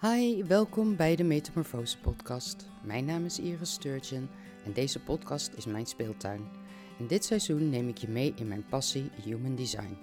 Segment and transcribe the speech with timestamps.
[0.00, 2.68] Hi, welkom bij de Metamorfose podcast.
[2.82, 4.28] Mijn naam is Iris Sturgeon
[4.64, 6.40] en deze podcast is mijn speeltuin.
[6.98, 9.96] In dit seizoen neem ik je mee in mijn passie Human Design.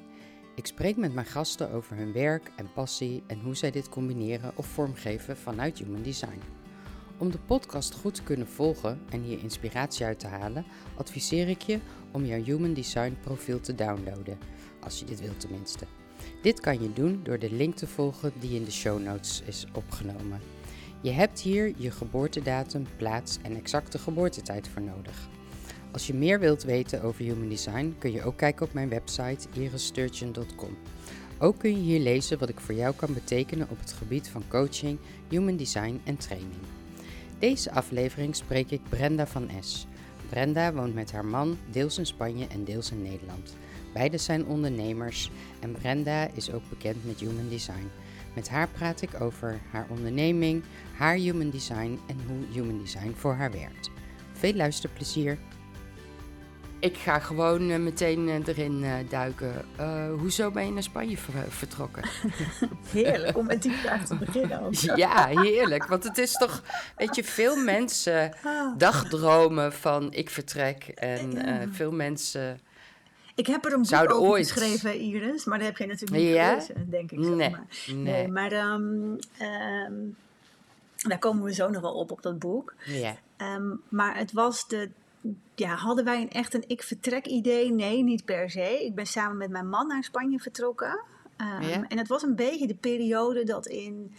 [0.55, 4.51] Ik spreek met mijn gasten over hun werk en passie en hoe zij dit combineren
[4.55, 6.41] of vormgeven vanuit Human Design.
[7.17, 10.65] Om de podcast goed te kunnen volgen en hier inspiratie uit te halen,
[10.97, 11.79] adviseer ik je
[12.12, 14.37] om jouw Human Design profiel te downloaden,
[14.79, 15.85] als je dit wilt tenminste.
[16.41, 19.66] Dit kan je doen door de link te volgen die in de show notes is
[19.73, 20.40] opgenomen.
[21.02, 25.30] Je hebt hier je geboortedatum, plaats en exacte geboortetijd voor nodig.
[25.91, 29.48] Als je meer wilt weten over Human Design kun je ook kijken op mijn website
[29.54, 30.77] iristurgeon.com.
[31.40, 34.44] Ook kun je hier lezen wat ik voor jou kan betekenen op het gebied van
[34.48, 34.99] coaching,
[35.30, 36.62] human design en training.
[37.40, 39.88] Deze aflevering spreek ik Brenda van S.
[40.30, 43.55] Brenda woont met haar man deels in Spanje en deels in Nederland.
[43.94, 47.92] Beide zijn ondernemers en Brenda is ook bekend met Human Design.
[48.34, 50.64] Met haar praat ik over haar onderneming,
[50.98, 53.90] haar Human Design en hoe Human Design voor haar werkt.
[54.34, 55.38] Veel luisterplezier!
[56.80, 59.66] Ik ga gewoon uh, meteen uh, erin uh, duiken.
[60.20, 62.04] hoezo ben je naar Spanje ver vertrokken?
[62.91, 64.61] heerlijk om met die vraag te beginnen.
[64.61, 64.73] Ook.
[64.95, 65.85] ja, heerlijk.
[65.85, 66.63] Want het is toch,
[66.97, 68.78] weet je, veel mensen ah.
[68.78, 70.83] dagdromen van ik vertrek.
[70.83, 72.59] En veel mensen
[73.35, 74.51] ik heb er een boek over ooit...
[74.51, 76.49] geschreven, Iris, maar dat heb jij natuurlijk niet ja?
[76.49, 77.19] gelezen, denk ik.
[77.19, 77.65] Nee, maar.
[77.87, 77.95] nee.
[77.95, 80.17] nee maar um, um,
[80.95, 82.75] daar komen we zo nog wel op, op dat boek.
[82.85, 83.15] Ja.
[83.37, 84.89] Um, maar het was de...
[85.55, 87.71] Ja, hadden wij een, echt een ik vertrek idee?
[87.71, 88.85] Nee, niet per se.
[88.85, 90.99] Ik ben samen met mijn man naar Spanje vertrokken.
[91.37, 91.87] Ja.
[91.87, 94.13] En het was een beetje de periode dat in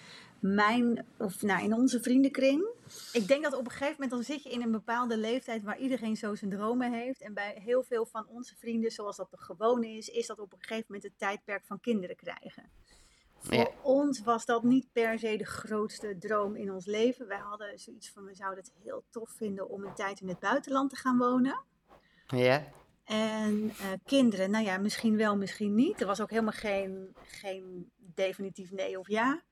[0.53, 2.67] mijn, of nou, in onze vriendenkring.
[3.13, 5.79] Ik denk dat op een gegeven moment dan zit je in een bepaalde leeftijd waar
[5.79, 7.21] iedereen zo zijn dromen heeft.
[7.21, 10.59] En bij heel veel van onze vrienden, zoals dat gewoon is, is dat op een
[10.61, 12.71] gegeven moment het tijdperk van kinderen krijgen.
[13.39, 17.27] Voor ons was dat niet per se de grootste droom in ons leven.
[17.27, 20.39] Wij hadden zoiets van, we zouden het heel tof vinden om een tijd in het
[20.39, 21.61] buitenland te gaan wonen.
[22.27, 22.73] Ja.
[23.05, 26.01] En uh, kinderen, nou ja, misschien wel, misschien niet.
[26.01, 29.43] Er was ook helemaal geen, geen definitief nee of ja.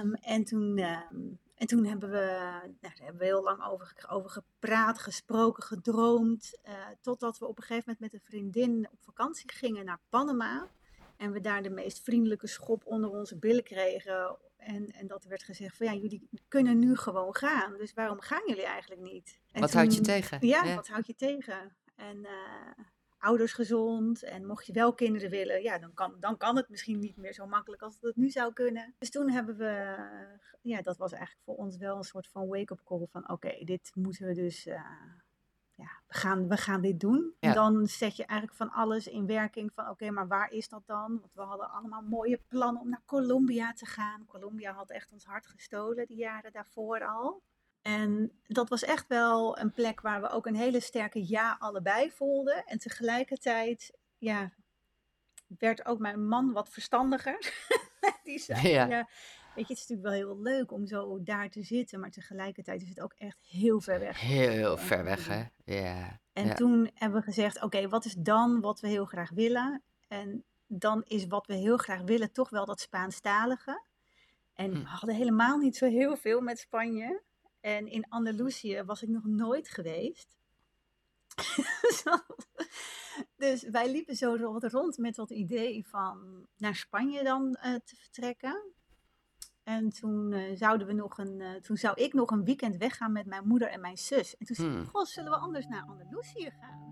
[0.00, 3.94] Um, en, toen, um, en toen hebben we, nou, daar hebben we heel lang over,
[4.08, 6.58] over gepraat, gesproken, gedroomd.
[6.68, 10.68] Uh, totdat we op een gegeven moment met een vriendin op vakantie gingen naar Panama.
[11.16, 14.36] En we daar de meest vriendelijke schop onder onze billen kregen.
[14.56, 17.76] En, en dat er werd gezegd van ja, jullie kunnen nu gewoon gaan.
[17.76, 19.38] Dus waarom gaan jullie eigenlijk niet?
[19.52, 20.46] En wat houd je tegen?
[20.46, 21.76] Ja, ja, wat houd je tegen?
[21.96, 22.84] En uh,
[23.22, 24.22] ouders gezond.
[24.22, 27.32] En mocht je wel kinderen willen, ja, dan kan, dan kan het misschien niet meer
[27.32, 28.94] zo makkelijk als het nu zou kunnen.
[28.98, 29.96] Dus toen hebben we,
[30.60, 33.90] ja, dat was eigenlijk voor ons wel een soort van wake-up call van oké, dit
[33.94, 34.74] moeten we dus, uh,
[35.70, 37.34] ja, we gaan, we gaan dit doen.
[37.40, 40.82] En dan zet je eigenlijk van alles in werking van oké, maar waar is dat
[40.86, 41.18] dan?
[41.20, 44.26] Want we hadden allemaal mooie plannen om naar Colombia te gaan.
[44.26, 47.42] Colombia had echt ons hart gestolen die jaren daarvoor al.
[47.82, 52.10] En dat was echt wel een plek waar we ook een hele sterke ja allebei
[52.10, 52.64] voelden.
[52.64, 54.52] En tegelijkertijd, ja,
[55.58, 57.52] werd ook mijn man wat verstandiger.
[58.24, 58.86] Die zei, ja.
[58.86, 59.08] ja.
[59.54, 62.82] weet je, het is natuurlijk wel heel leuk om zo daar te zitten, maar tegelijkertijd
[62.82, 64.20] is het ook echt heel ver weg.
[64.20, 65.44] Heel, heel ver weg, hè?
[65.64, 66.20] Ja.
[66.32, 69.82] En toen hebben we gezegd, oké, wat is dan wat we heel graag willen?
[70.08, 73.82] En dan is wat we heel graag willen toch wel dat Spaanstalige.
[74.54, 74.78] En hm.
[74.78, 77.22] we hadden helemaal niet zo heel veel met Spanje.
[77.62, 80.38] En in Andalusië was ik nog nooit geweest.
[83.36, 88.72] dus wij liepen zo rond met dat idee van naar Spanje dan uh, te vertrekken.
[89.62, 93.12] En toen, uh, zouden we nog een, uh, toen zou ik nog een weekend weggaan
[93.12, 94.36] met mijn moeder en mijn zus.
[94.36, 94.86] En toen zei ik, hmm.
[94.86, 96.90] goh, zullen we anders naar Andalusië gaan?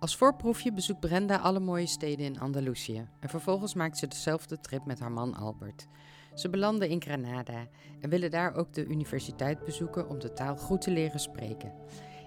[0.00, 3.08] Als voorproefje bezoekt Brenda alle mooie steden in Andalusië.
[3.20, 5.86] En vervolgens maakt ze dezelfde trip met haar man Albert.
[6.34, 7.66] Ze belanden in Granada
[8.00, 11.72] en willen daar ook de universiteit bezoeken om de taal goed te leren spreken.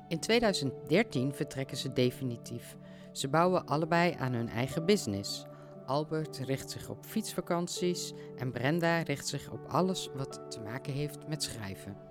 [0.07, 2.75] In 2013 vertrekken ze definitief.
[3.11, 5.45] Ze bouwen allebei aan hun eigen business.
[5.85, 11.27] Albert richt zich op fietsvakanties en Brenda richt zich op alles wat te maken heeft
[11.27, 12.04] met schrijven.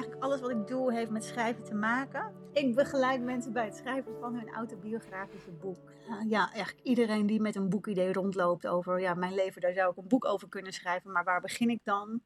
[0.00, 2.32] Eigenlijk alles wat ik doe heeft met schrijven te maken.
[2.52, 5.92] Ik begeleid mensen bij het schrijven van hun autobiografische boek.
[6.28, 9.96] Ja, eigenlijk iedereen die met een boekidee rondloopt over ja, mijn leven, daar zou ik
[9.96, 11.12] een boek over kunnen schrijven.
[11.12, 12.20] Maar waar begin ik dan?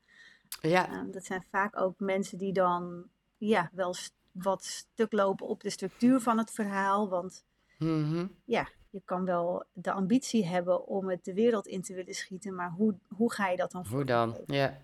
[0.60, 0.90] Ja.
[0.90, 3.04] Uh, dat zijn vaak ook mensen die dan
[3.36, 3.94] ja, wel
[4.32, 7.08] wat stuk lopen op de structuur van het verhaal.
[7.08, 7.44] Want
[7.78, 12.14] mm ja, je kan wel de ambitie hebben om het de wereld in te willen
[12.14, 12.54] schieten.
[12.54, 14.38] Maar hoe, hoe ga je dat dan Hoe dan?
[14.46, 14.80] Ja.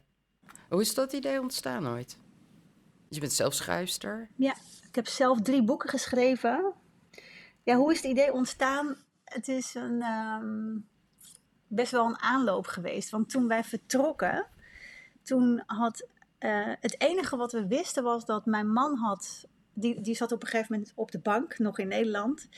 [0.69, 2.19] Hoe is dat idee ontstaan ooit?
[3.12, 4.28] Je bent zelf schrijfster?
[4.36, 4.54] Ja,
[4.88, 6.72] ik heb zelf drie boeken geschreven.
[7.62, 8.96] Ja, hoe is het idee ontstaan?
[9.24, 10.88] Het is een, um,
[11.66, 13.10] best wel een aanloop geweest.
[13.10, 14.46] Want toen wij vertrokken,
[15.22, 16.06] toen had
[16.38, 20.42] eh, het enige wat we wisten was dat mijn man had, die, die zat op
[20.42, 22.48] een gegeven moment op de bank, nog in Nederland.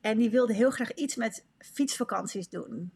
[0.00, 2.92] En die wilde heel graag iets met fietsvakanties doen.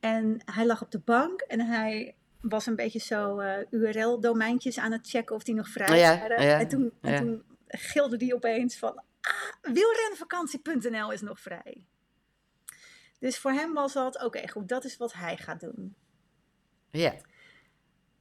[0.00, 2.16] En hij lag op de bank en hij
[2.48, 6.36] was een beetje zo uh, URL-domeintjes aan het checken of die nog vrij waren.
[6.36, 11.84] en toen, en toen gilde die opeens van, ah, wielrenvakantie.nl is nog vrij.
[13.18, 15.94] Dus voor hem was dat, oké, goed, dat is wat hij gaat doen.
[16.90, 17.14] Ja.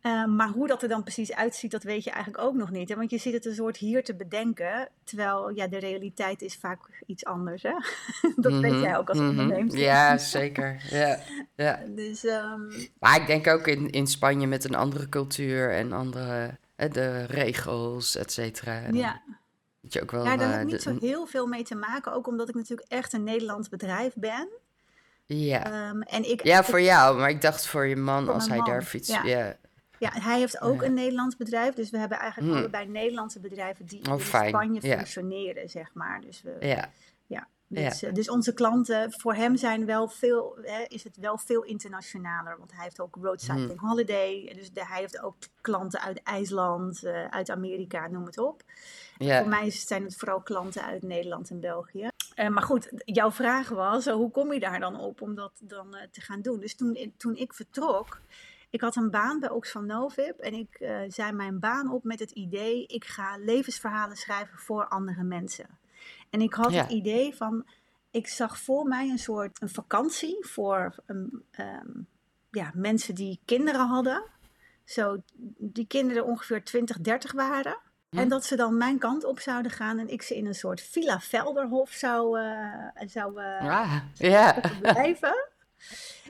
[0.06, 2.90] Uh, maar hoe dat er dan precies uitziet, dat weet je eigenlijk ook nog niet.
[2.90, 2.96] Hè?
[2.96, 6.80] Want je zit het een soort hier te bedenken, terwijl ja, de realiteit is vaak
[7.06, 7.64] iets anders.
[7.64, 7.72] Hè?
[8.36, 9.40] dat mm -hmm, weet mhm, jij ook als mm -hmm.
[9.40, 9.78] ondernemer.
[9.78, 10.82] Ja, zeker.
[10.90, 11.20] Ja,
[11.56, 11.80] ja.
[11.96, 12.70] Dus, um...
[13.00, 18.16] Maar ik denk ook in, in Spanje met een andere cultuur en andere de regels,
[18.16, 18.82] et cetera.
[18.92, 19.22] Ja.
[19.82, 21.64] Dat je ook wel, ja, daar uh, heb ik niet de, zo heel veel mee
[21.64, 22.14] te maken.
[22.14, 24.48] Ook omdat ik natuurlijk echt een Nederlands bedrijf ben.
[25.26, 25.90] Ja.
[25.90, 28.66] Um, en ik, ja, voor jou, maar ik dacht voor je man als hij man,
[28.66, 29.12] daar fietst.
[29.12, 29.24] ja.
[29.24, 29.56] Ja.
[30.00, 30.88] Ja, hij heeft ook Ja.
[30.88, 31.74] een Nederlands bedrijf.
[31.76, 32.60] Dus we hebben eigenlijk Hmm.
[32.62, 34.96] allebei Nederlandse bedrijven die Oh, in fijn, Spanje ja.
[34.96, 36.22] functioneren, zeg maar.
[36.22, 36.90] Dus, we, Ja.
[37.28, 41.38] ja, dus, eh, dus onze klanten, voor hem zijn wel veel, hè, is het wel
[41.38, 42.58] veel internationaler.
[42.58, 43.58] Want hij heeft ook Road Hmm.
[43.58, 44.52] Cycling Holiday.
[44.56, 48.64] Dus de, hij heeft ook klanten uit IJsland, eh, uit Amerika, noem het op.
[49.18, 49.44] Voor Ja.
[49.46, 52.08] mij zijn het vooral klanten uit Nederland en België.
[52.36, 55.96] Eh, maar goed, jouw vraag was, hoe kom je daar dan op om dat dan
[56.12, 56.60] te gaan doen?
[56.60, 58.20] Dus toen, toen ik vertrok,
[58.70, 62.20] ik had een baan bij Oxfam Novib en ik eh, zei mijn baan op met
[62.20, 65.68] het idee, ik ga levensverhalen schrijven voor andere mensen.
[66.30, 66.82] En ik had Ja.
[66.82, 67.66] het idee van,
[68.12, 71.90] ik zag voor mij een soort een vakantie voor um, ehm,
[72.52, 74.24] ja, mensen die kinderen hadden.
[74.84, 75.18] Zo,
[75.58, 77.78] die kinderen ongeveer 20, 30 waren.
[78.10, 78.18] Hm?
[78.18, 80.82] En dat ze dan mijn kant op zouden gaan en ik ze in een soort
[80.82, 84.54] Villa Velderhof zou, eh, zou eh, Ah, ja.
[84.62, 85.50] verblijven.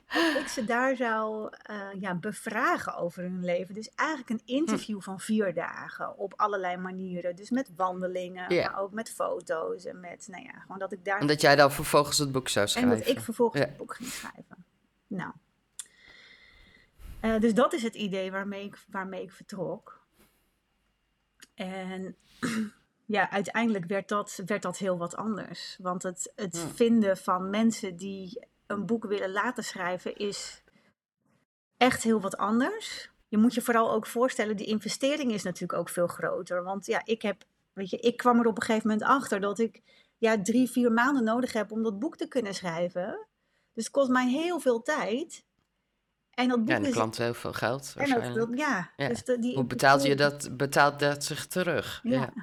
[0.08, 3.76] En ik ze daar zou eh, ja, bevragen over hun leven.
[3.76, 7.36] Dus eigenlijk een interview van vier dagen op allerlei manieren.
[7.36, 11.20] Dus met wandelingen, maar ook met foto's en met, nou ja, gewoon dat ik daar...
[11.20, 12.98] En dat jij dan vervolgens het boek zou En schrijven.
[12.98, 13.68] dat ik vervolgens Ja.
[13.68, 14.66] het boek ging schrijven.
[15.08, 15.32] Nou.
[17.20, 20.04] Eh, dus dat is het idee waarmee ik, waarmee ik vertrok.
[21.56, 22.16] En
[23.06, 25.78] ja, uiteindelijk werd dat, werd dat heel wat anders.
[25.82, 26.72] Want het, het Hmm.
[26.74, 30.64] vinden van mensen die een boek willen laten schrijven is
[31.78, 33.10] echt heel wat anders.
[33.28, 36.64] Je moet je vooral ook voorstellen, die investering is natuurlijk ook veel groter.
[36.64, 39.60] Want ja, ik heb, weet je, ik kwam er op een gegeven moment achter dat
[39.60, 39.82] ik
[40.18, 43.28] ja, drie, vier maanden nodig heb om dat boek te kunnen schrijven.
[43.74, 45.44] Dus het kost mij heel veel tijd.
[46.32, 46.94] En dat boek Ja, en de is.
[46.94, 48.48] klant heel veel geld en waarschijnlijk.
[48.50, 49.08] dat- ja, Ja.
[49.08, 50.58] Dus de, die Hoe betaalt je dat?
[50.58, 52.00] Betaalt dat zich terug?
[52.04, 52.12] Ja.
[52.20, 52.34] Ja.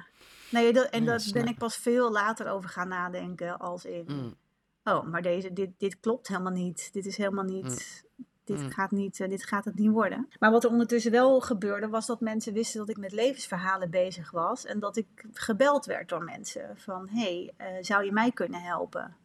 [0.49, 1.49] Nee, dat, en daar ben ik.
[1.49, 3.59] ik pas veel later over gaan nadenken.
[3.59, 4.35] Als in, Mm.
[4.83, 6.89] Oh, maar deze, dit, dit klopt helemaal niet.
[6.93, 8.03] Dit is helemaal niet.
[8.43, 8.71] Dit, Mm.
[8.71, 10.27] gaat niet eh, dit gaat het niet worden.
[10.39, 14.31] Maar wat er ondertussen wel gebeurde, was dat mensen wisten dat ik met levensverhalen bezig
[14.31, 14.65] was.
[14.65, 16.69] En dat ik gebeld werd door mensen.
[16.75, 19.15] Van, hé, hey, eh, zou je mij kunnen helpen?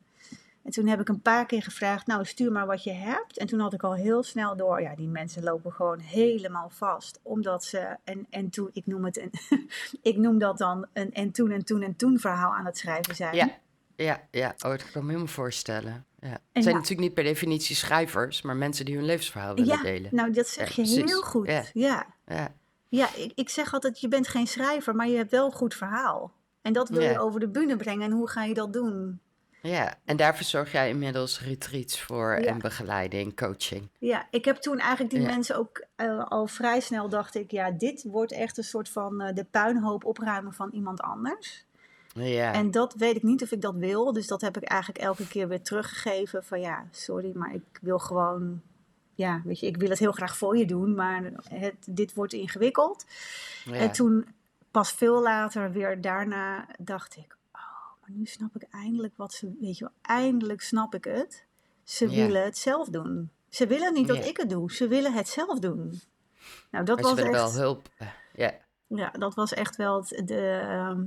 [0.63, 3.39] En toen heb ik een paar keer gevraagd, nou stuur maar wat je hebt.
[3.39, 7.21] En toen had ik al heel snel door, ja, die mensen lopen gewoon helemaal vast.
[7.23, 9.33] Omdat ze, en, en toen, ik noem het een,
[10.13, 13.15] ik noem dat dan een en toen en toen en toen verhaal aan het schrijven
[13.15, 13.35] zijn.
[13.35, 13.51] Ja,
[14.05, 14.55] ja, ja.
[14.59, 16.07] Oh, dat kan ik me helemaal voorstellen.
[16.21, 16.39] Ja.
[16.53, 20.15] Het zijn natuurlijk niet per definitie schrijvers, maar mensen die hun levensverhaal willen Ja, delen.
[20.15, 21.47] nou dat zeg je heel goed.
[21.47, 21.65] Ja.
[21.73, 22.55] Ja, Ja,
[22.89, 25.75] ja ik, ik zeg altijd, je bent geen schrijver, maar je hebt wel een goed
[25.75, 26.33] verhaal.
[26.63, 28.05] En dat wil je over de bühne brengen.
[28.07, 29.21] En hoe ga je dat doen?
[29.63, 29.95] ja.
[30.05, 33.89] En daar verzorg jij inmiddels retreats voor en begeleiding, coaching.
[33.99, 37.71] Ja, ik heb toen eigenlijk die mensen ook eh, al vrij snel dacht ik, ja,
[37.71, 41.67] dit wordt echt een soort van eh, de puinhoop opruimen van iemand anders.
[42.27, 44.13] Ja, En dat weet ik niet of ik dat wil.
[44.13, 46.45] Dus dat heb ik eigenlijk elke keer weer teruggegeven.
[46.45, 48.63] Van ja, sorry, maar ik wil gewoon.
[49.15, 52.33] Ja, weet je, ik wil het heel graag voor je doen, maar het, dit wordt
[52.33, 53.05] ingewikkeld.
[53.65, 53.73] ja.
[53.75, 54.27] En toen,
[54.71, 57.61] pas veel later, weer daarna, dacht ik: Oh,
[58.01, 59.57] maar nu snap ik eindelijk wat ze.
[59.61, 61.45] Weet je wel, eindelijk snap ik het.
[61.85, 62.17] Ze Ja.
[62.27, 63.31] willen het zelf doen.
[63.49, 66.01] Ze willen niet dat ik het doe, ze willen het zelf doen.
[66.71, 67.31] Nou, dat maar was echt.
[67.31, 67.89] wel hulp.
[68.33, 68.55] Ja,
[68.87, 70.59] Ja, dat was echt wel het, de.
[70.63, 71.03] ehm,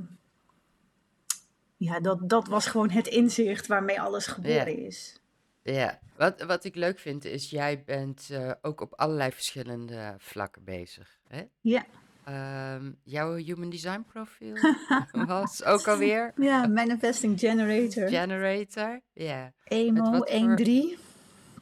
[1.83, 5.19] ja, dat, dat was gewoon het inzicht waarmee alles geboren is.
[5.63, 5.99] ja.
[6.17, 11.17] Wat, wat ik leuk vind is, jij bent eh, ook op allerlei verschillende vlakken bezig.
[11.27, 11.41] Hè?
[11.61, 11.85] Ja,
[12.23, 14.55] Ehm, jouw human design profiel
[15.27, 18.07] was ook alweer ja Manifesting Generator.
[18.09, 19.01] generator.
[19.13, 20.97] Ja, Emo wat voor- 1.3.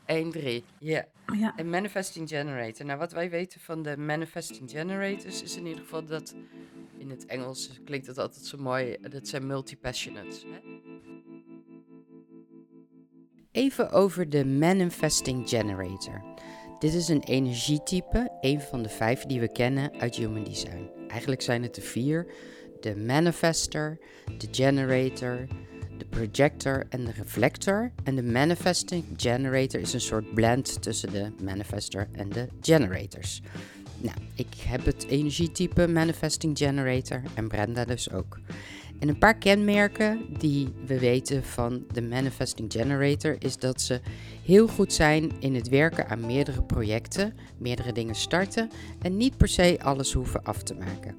[0.05, 0.63] 1-3.
[0.79, 1.05] Ja.
[1.33, 1.53] Ja.
[1.55, 2.85] En manifesting generator.
[2.85, 6.35] Nou, wat wij weten van de manifesting generators is in ieder geval dat
[6.99, 8.97] in het Engels klinkt het altijd zo mooi.
[9.01, 10.45] Dat zijn multi-passionates.
[13.51, 16.23] Even over de manifesting generator.
[16.79, 20.89] Dit is een energietype, een van de vijf die we kennen uit Human Design.
[21.07, 22.31] Eigenlijk zijn het er vier:
[22.79, 23.99] de manifester,
[24.37, 25.47] de generator,
[25.97, 27.91] de projector en de reflector.
[28.03, 33.41] En de manifesting generator is een soort blend tussen de manifester en de generators.
[34.01, 38.39] Nou, ik heb het energietype manifesting generator en Brenda dus ook.
[38.99, 44.01] En een paar kenmerken die we weten van de Manifesting Generator is dat ze
[44.43, 48.69] heel goed zijn in het werken aan meerdere projecten, meerdere dingen starten
[49.01, 51.15] en niet per se alles hoeven af te maken.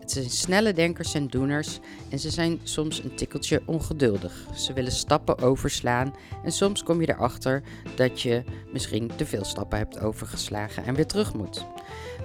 [0.00, 4.46] Het zijn snelle denkers en doeners en ze zijn soms een tikkeltje ongeduldig.
[4.54, 7.62] Ze willen stappen overslaan en soms kom je erachter
[7.96, 11.66] dat je misschien te veel stappen hebt overgeslagen en weer terug moet.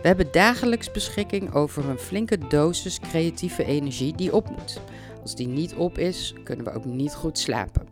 [0.07, 4.79] We hebben dagelijks beschikking over een flinke dosis creatieve energie die op moet.
[5.21, 7.87] Als die niet op is, kunnen we ook niet goed slapen.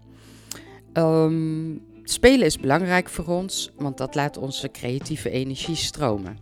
[0.94, 6.38] Ehm, spelen is belangrijk voor ons, want dat laat onze creatieve energie stromen.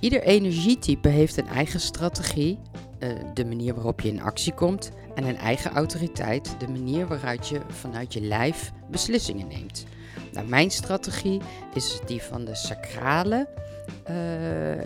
[0.00, 2.58] Ieder energietype heeft een eigen strategie,
[2.98, 7.48] uh, de manier waarop je in actie komt, en een eigen autoriteit, de manier waaruit
[7.48, 9.84] je vanuit je lijf beslissingen neemt.
[10.32, 11.40] Nou, mijn strategie
[11.74, 13.48] is die van de sacrale
[14.10, 14.82] uh, uh,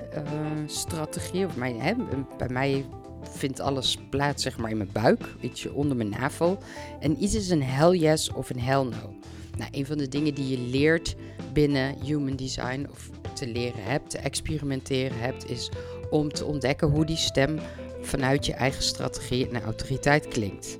[0.67, 1.47] strategie.
[1.59, 1.95] Hè,
[2.39, 2.85] bij mij
[3.23, 6.59] vindt alles plaats zeg maar in mijn buik, ietsje onder mijn navel.
[7.01, 9.15] En iets is een hell yes of een hell no.
[9.57, 11.17] Nou, een van de dingen die je leert
[11.53, 15.71] binnen human design of te leren hebt, te experimenteren hebt, is
[16.11, 17.59] om te ontdekken hoe die stem
[18.01, 20.77] vanuit je eigen strategie en autoriteit klinkt.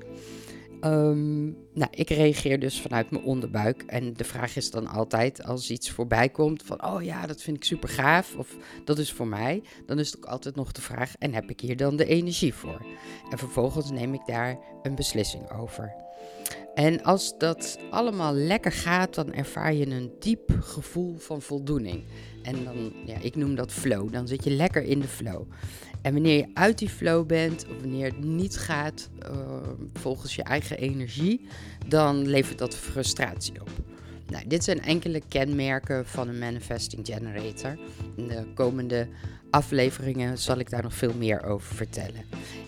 [0.83, 3.83] Um, nou, ik reageer dus vanuit mijn onderbuik.
[3.87, 7.57] En de vraag is dan altijd, als iets voorbij komt van, oh ja, dat vind
[7.57, 8.55] ik super gaaf, of
[8.85, 11.59] dat is voor mij, dan is het ook altijd nog de vraag, en heb ik
[11.59, 12.85] hier dan de energie voor?
[13.29, 15.93] En vervolgens neem ik daar een beslissing over.
[16.73, 22.03] En als dat allemaal lekker gaat, dan ervaar je een diep gevoel van voldoening.
[22.43, 24.11] En dan, ja, ik noem dat flow.
[24.11, 25.41] Dan zit je lekker in de flow.
[26.01, 29.29] En wanneer je uit die flow bent, of wanneer het niet gaat uh,
[29.93, 31.47] volgens je eigen energie,
[31.87, 33.69] dan levert dat frustratie op.
[34.27, 37.77] Nou, dit zijn enkele kenmerken van een manifesting generator.
[38.15, 39.07] In de komende
[39.49, 42.23] afleveringen zal ik daar nog veel meer over vertellen.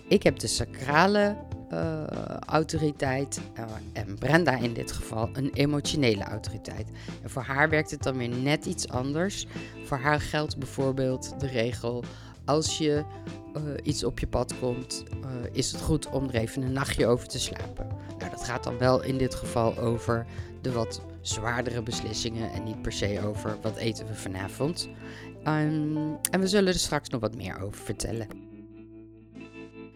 [0.08, 1.36] Ik heb de sacrale
[1.72, 2.02] uh,
[2.46, 6.86] autoriteit uh, en Brenda in dit geval een emotionele autoriteit.
[7.22, 9.46] En voor haar werkt het dan weer net iets anders.
[9.84, 12.04] Voor haar geldt bijvoorbeeld de regel
[12.44, 13.04] als je
[13.56, 17.06] uh, iets op je pad komt, uh, is het goed om er even een nachtje
[17.06, 17.86] over te slapen.
[18.18, 20.26] Nou, dat gaat dan wel in dit geval over
[20.60, 24.88] de wat zwaardere beslissingen en niet per se over wat eten we vanavond.
[25.44, 28.26] Um, en we zullen er straks nog wat meer over vertellen.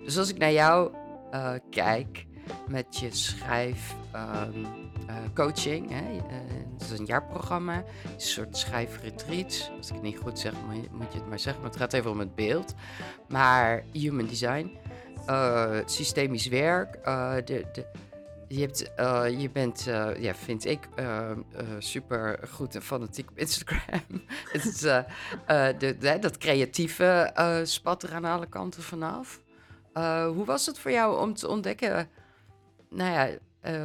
[0.04, 0.92] Dus als ik naar jou
[1.32, 2.26] uh, kijk
[2.68, 3.94] met je schrijf.
[4.14, 4.66] Um,
[5.08, 5.90] uh, coaching.
[5.90, 6.20] Hè?
[6.78, 9.70] Het is een jaarprogramma, een soort schrijfretreats.
[9.76, 10.52] Als ik het niet goed zeg,
[10.90, 11.62] moet je het maar zeggen.
[11.62, 12.74] Maar het gaat even om het beeld.
[13.28, 14.70] Maar human design,
[15.26, 17.04] uh, systemisch werk.
[17.46, 17.86] de, de,
[18.48, 18.78] je, hebt,
[19.40, 19.84] je bent,
[20.18, 20.88] ja, vind ik,
[21.78, 24.02] super goed en fanatiek op Instagram.
[24.52, 27.32] het is, de, dat creatieve
[27.64, 29.42] spat er aan alle kanten vanaf.
[30.34, 32.08] hoe was het voor jou om te ontdekken,
[32.90, 33.38] nou ja,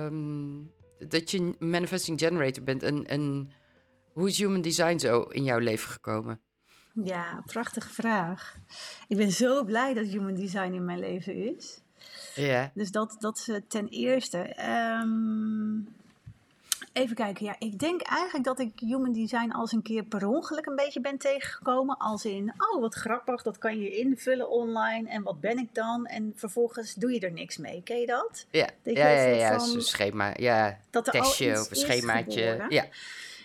[0.05, 0.71] um,
[1.07, 2.83] dat je manifesting generator bent.
[2.83, 3.51] En, en
[4.13, 6.41] hoe is human design zo in jouw leven gekomen?
[6.93, 8.57] Ja, prachtige vraag.
[9.07, 11.81] Ik ben zo blij dat human design in mijn leven is.
[12.35, 12.71] Ja.
[12.73, 14.37] Dus dat, dat is ten eerste.
[15.01, 15.87] Um,
[16.93, 20.65] Even kijken, ja, ik denk eigenlijk dat ik human design als een keer per ongeluk
[20.65, 21.97] een beetje ben tegengekomen.
[21.97, 26.05] Als in, oh wat grappig, dat kan je invullen online en wat ben ik dan?
[26.05, 28.45] En vervolgens doe je er niks mee, ken je dat?
[28.49, 32.65] Ja, dat ja, ja, ja, van, schema, ja, dat er testje of een schemaatje.
[32.69, 32.85] Ja.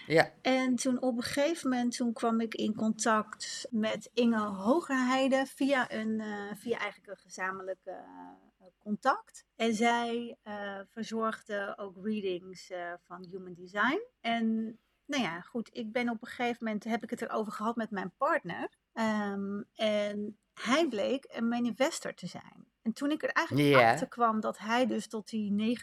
[0.07, 0.31] Ja.
[0.43, 5.93] En toen op een gegeven moment toen kwam ik in contact met Inge Hogerheide via,
[5.93, 8.46] een, uh, via eigenlijk een gezamenlijke uh,
[8.87, 9.45] contact.
[9.57, 12.73] En zij uh, verzorgde ook readings
[13.07, 14.00] van Human Design.
[14.21, 17.76] En nou ja, goed, ik ben op een gegeven moment, heb ik het erover gehad
[17.76, 18.69] met mijn partner.
[18.93, 22.66] Um, en hij bleek een manifester te zijn.
[22.83, 23.90] En toen ik er eigenlijk yeah.
[23.90, 25.78] achter kwam dat hij dus tot die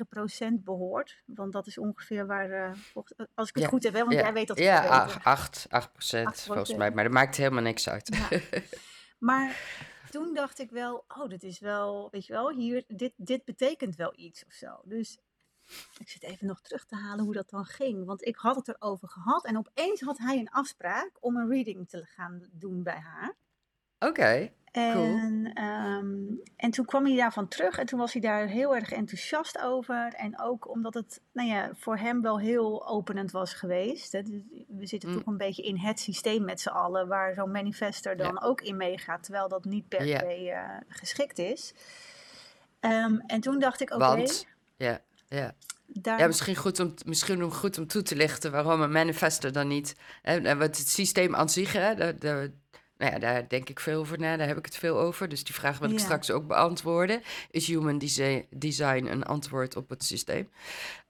[0.50, 1.24] 9% behoort.
[1.25, 4.33] Want dat is ongeveer waar, uh, volgens, als ik het goed heb, hè, want jij
[4.33, 4.57] weet dat.
[4.57, 6.91] Ja, 8, 8, 8%, volgens mij.
[6.91, 8.27] Maar dat maakt helemaal niks uit.
[8.29, 8.39] Ja.
[9.29, 9.57] maar
[10.13, 13.96] toen dacht ik wel, oh, dit is wel, weet je wel, hier, dit, dit betekent
[13.96, 14.82] wel iets of zo.
[14.84, 15.20] Dus
[15.98, 18.05] ik zit even nog terug te halen hoe dat dan ging.
[18.05, 21.89] Want ik had het erover gehad en opeens had hij een afspraak om een reading
[21.89, 23.36] te gaan doen bij haar.
[24.00, 24.51] Oké.
[24.82, 26.15] En, ehm,
[26.56, 30.13] en toen kwam hij daarvan terug en toen was hij daar heel erg enthousiast over.
[30.13, 34.12] En ook omdat het nou ja, voor hem wel heel openend was geweest.
[34.12, 34.22] Hè.
[34.22, 35.15] Dus we zitten Mm.
[35.15, 38.77] toch een beetje in het systeem met z'n allen, waar zo'n manifester dan ook in
[38.77, 41.74] meegaat, terwijl dat niet per se eh, geschikt is.
[42.80, 45.53] Ehm, en toen dacht ik, oké, Want, ja, ja.
[45.86, 46.20] daar...
[46.20, 49.96] Ja, misschien goed, om, misschien goed om toe te lichten waarom een manifester dan niet.
[50.22, 52.48] En wat het systeem aan zich, hè, daar,
[53.03, 55.29] nou ja, daar denk ik veel over na, daar heb ik het veel over.
[55.29, 56.03] Dus die vraag wil ik Ja.
[56.03, 57.22] straks ook beantwoorden.
[57.51, 60.50] Is human desi- design een antwoord op het systeem?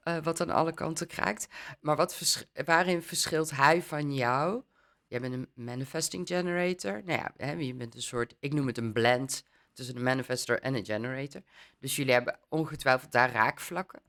[0.02, 1.46] Eh, wat aan alle kanten kraakt.
[1.80, 4.62] Maar wat vers- waarin verschilt hij van jou?
[5.08, 7.02] Jij bent een manifesting generator.
[7.04, 10.60] Nou ja, hè, je bent een soort, ik noem het een blend tussen een manifester
[10.60, 11.42] en een generator.
[11.78, 14.00] Dus jullie hebben ongetwijfeld daar raakvlakken.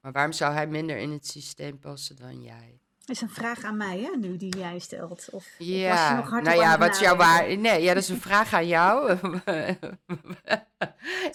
[0.00, 2.78] Maar waarom zou hij minder in het systeem passen dan jij?
[3.08, 5.10] Is een vraag aan mij, hè, nu die jij stelt.
[5.10, 7.56] Of, of was je Ja, nog hardop nou ja, wat is jouw waar?
[7.56, 9.08] Nee, ja, dat is een vraag aan jou.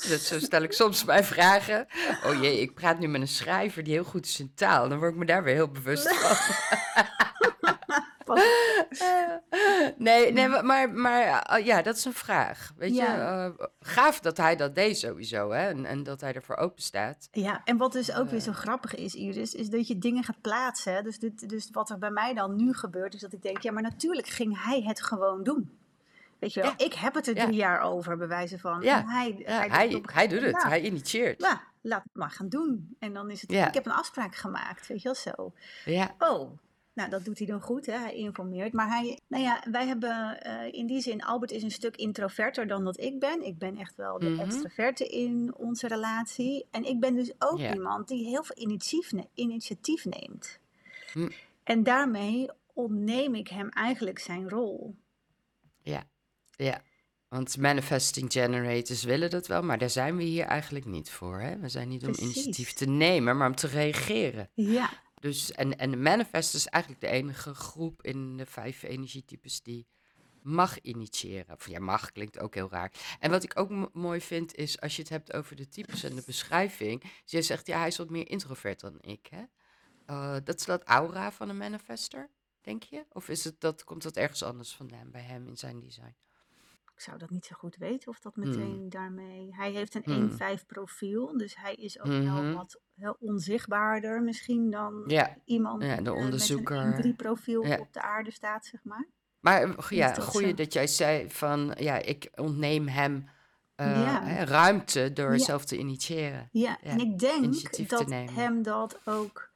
[0.10, 1.88] dat, zo stel ik soms mijn vragen.
[2.26, 4.90] Oh jee, ik praat nu met een schrijver die heel goed is in taal.
[4.90, 6.38] Dan word ik me daar weer heel bewust van.
[9.98, 12.72] Nee, nee, maar- maar, eh, ja, dat is een vraag.
[12.78, 13.14] Weet Ja.
[13.16, 15.68] je, eh, gaaf dat hij dat deed sowieso, hè?
[15.68, 17.28] En, en dat hij ervoor open staat.
[17.32, 18.46] Ja, en wat dus ook weer Eh.
[18.46, 20.94] zo grappig is, Iris, is dat je dingen gaat plaatsen.
[20.94, 21.02] hè.
[21.02, 23.72] Dus, dit, dus wat er bij mij dan nu gebeurt, is dat ik denk, ja,
[23.72, 25.78] maar natuurlijk ging hij het gewoon doen.
[26.40, 26.86] Weet je wel, Ja.
[26.86, 27.44] ik heb het er Ja.
[27.46, 28.82] drie jaar over, bij wijze van.
[28.82, 29.04] Ja.
[29.08, 29.32] Hij,
[29.90, 31.42] doet hij, doet het, hij initieert.
[31.42, 32.96] Ja, laat het maar gaan doen.
[33.00, 35.54] En dan is het, ik heb een afspraak gemaakt, weet je wel zo.
[35.86, 36.52] Ja, Oh,
[36.94, 37.98] nou dat doet hij dan goed, hè?
[37.98, 38.74] hij informeert.
[38.74, 42.68] Maar hij, nou ja, wij hebben eh, in die zin, Albert is een stuk introverter
[42.68, 43.46] dan dat ik ben.
[43.46, 44.40] Ik ben echt wel de Mhm.
[44.42, 46.66] extraverte in onze relatie.
[46.72, 50.60] En ik ben dus ook iemand die heel veel initiatief, ne- initiatief neemt.
[51.14, 51.30] Hm.
[51.64, 54.96] En daarmee ontneem ik hem eigenlijk zijn rol.
[55.82, 56.04] ja,
[56.56, 56.82] ja.
[57.28, 61.40] Want manifesting generators willen dat wel, maar daar zijn we hier eigenlijk niet voor.
[61.40, 61.58] Hè?
[61.60, 62.34] We zijn niet om Precies.
[62.36, 64.50] initiatief te nemen, maar om te reageren.
[64.54, 64.90] Ja,
[65.24, 69.88] Dus, en, en de manifest is eigenlijk de enige groep in de vijf energietypes die
[70.42, 71.56] mag initiëren.
[71.56, 72.92] Of ja, mag klinkt ook heel raar.
[73.20, 76.04] En wat ik ook mo- mooi vind is, als je het hebt over de types
[76.04, 77.02] en de beschrijving.
[77.02, 79.44] Dus jij zegt, ja, hij is wat meer introvert dan ik, hè?
[80.06, 82.30] Eh, dat is dat aura van een manifester,
[82.62, 83.06] denk je?
[83.10, 86.16] Of is het dat, komt dat ergens anders vandaan bij hem in zijn design?
[86.96, 88.50] Ik zou dat niet zo goed weten of dat Hmm.
[88.50, 89.48] meteen daarmee...
[89.56, 90.30] Hij heeft een Hmm.
[90.58, 95.96] 1-5 profiel, dus hij is ook wel wat heel onzichtbaarder misschien dan Ja, iemand Ja,
[95.96, 96.76] de die, eh, onderzoeker.
[96.76, 97.78] met een 1-3-profiel Ja.
[97.80, 99.08] op de aarde staat, zeg maar.
[99.40, 103.30] maar eh, ja, goeie dat jij zei van, ja, ik ontneem hem
[103.76, 106.50] eh, hè, ruimte door zelf te initiëren.
[106.52, 109.53] Ja, en ik denk dat hem dat ook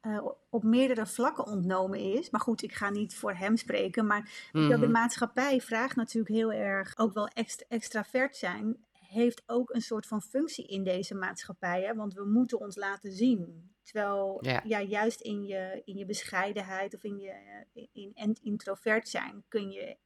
[0.00, 2.30] eh, op meerdere vlakken ontnomen is.
[2.30, 4.06] Maar goed, ik ga niet voor hem spreken.
[4.06, 4.90] Maar wel, de Mhm.
[4.90, 10.22] maatschappij vraagt natuurlijk heel erg, ook wel extra, extravert zijn, heeft ook een soort van
[10.22, 11.82] functie in deze maatschappij.
[11.82, 11.94] Hè?
[11.94, 13.70] Want we moeten ons laten zien.
[13.82, 14.60] Terwijl Ja.
[14.64, 14.80] ja.
[14.80, 19.70] juist in je, in je bescheidenheid of in je eh, in, in introvert zijn kun
[19.70, 19.96] je,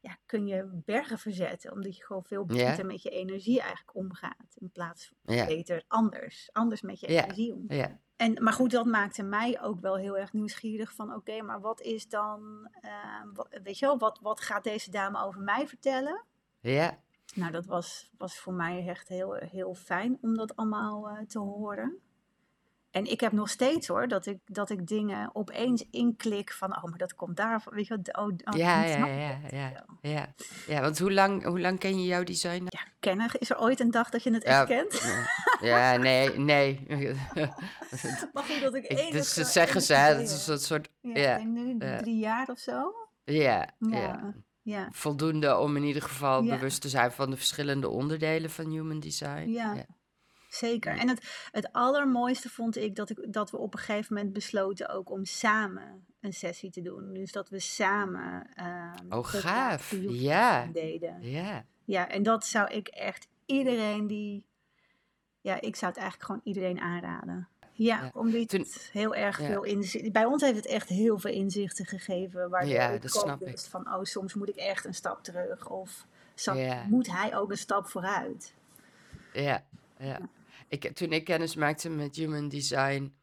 [0.00, 1.72] ja, kun je bergen verzetten.
[1.72, 4.54] Omdat je gewoon veel beter met je energie eigenlijk omgaat.
[4.54, 6.48] In plaats van beter anders.
[6.52, 7.64] Anders met je energie om.
[8.18, 11.80] En, maar goed, dat maakte mij ook wel heel erg nieuwsgierig van oké, maar wat
[11.80, 12.90] is dan, eh,
[13.34, 16.24] wa- weet je wel, wat, wat gaat deze dame over mij vertellen?
[16.60, 16.98] ja.
[17.34, 21.38] Nou, dat was, was voor mij echt heel, heel fijn om dat allemaal eh, te
[21.38, 21.98] horen.
[22.90, 26.82] En ik heb nog steeds hoor, dat ik, dat ik dingen opeens inklik van, oh,
[26.84, 30.34] maar dat komt daar, weet je wel, oh, oh, Ja, ja, ik ja, ja, ja.
[30.66, 32.62] Ja, want hoe lang, hoe lang ken je jouw design?
[32.66, 35.02] Ja, kennen, is er ooit een dag dat je het Ja, echt kent?
[35.60, 36.80] Ja, nee, nee.
[38.32, 40.88] Maar goed, dat ik Ik, enige- dus dat zeggen ze, hè, dat is een soort,
[41.00, 41.96] Ja, ja, ik denk nu ja.
[41.98, 42.94] drie jaar of zo.
[43.24, 43.98] ja, ja.
[43.98, 44.88] Ja, ja.
[44.90, 46.54] Voldoende om in ieder geval Ja.
[46.54, 49.48] bewust te zijn van de verschillende onderdelen van human design.
[49.50, 49.74] Ja.
[50.48, 50.96] Zeker.
[50.98, 54.88] En het, het allermooiste vond ik dat, ik dat we op een gegeven moment besloten
[54.88, 57.12] ook om samen een sessie te doen.
[57.14, 59.94] Dus dat we samen ehm Oh, gaaf.
[60.00, 61.22] Ja, deden.
[61.22, 61.64] ja.
[61.84, 64.46] Ja, en dat zou ik echt iedereen die...
[65.40, 67.48] Ja, ik zou het eigenlijk gewoon iedereen aanraden.
[67.72, 68.10] Ja, Ja.
[68.14, 69.46] omdat Toen- het heel erg ja.
[69.46, 70.12] veel inzicht...
[70.12, 72.50] Bij ons heeft het echt heel veel inzichten gegeven.
[72.50, 73.58] Waardoor Ja, ik dat snap ik.
[73.58, 75.68] van, oh, soms moet ik echt een stap terug.
[75.68, 76.84] Of stap- Ja.
[76.88, 78.54] moet hij ook een stap vooruit.
[79.32, 79.64] Ja,
[79.98, 80.18] ja.
[80.68, 83.14] Ik, toen ik kennis maakte met human design,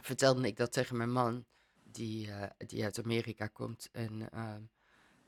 [0.00, 1.44] vertelde ik dat tegen mijn man,
[1.84, 3.88] die, eh, die uit Amerika komt.
[3.92, 4.60] En ehm,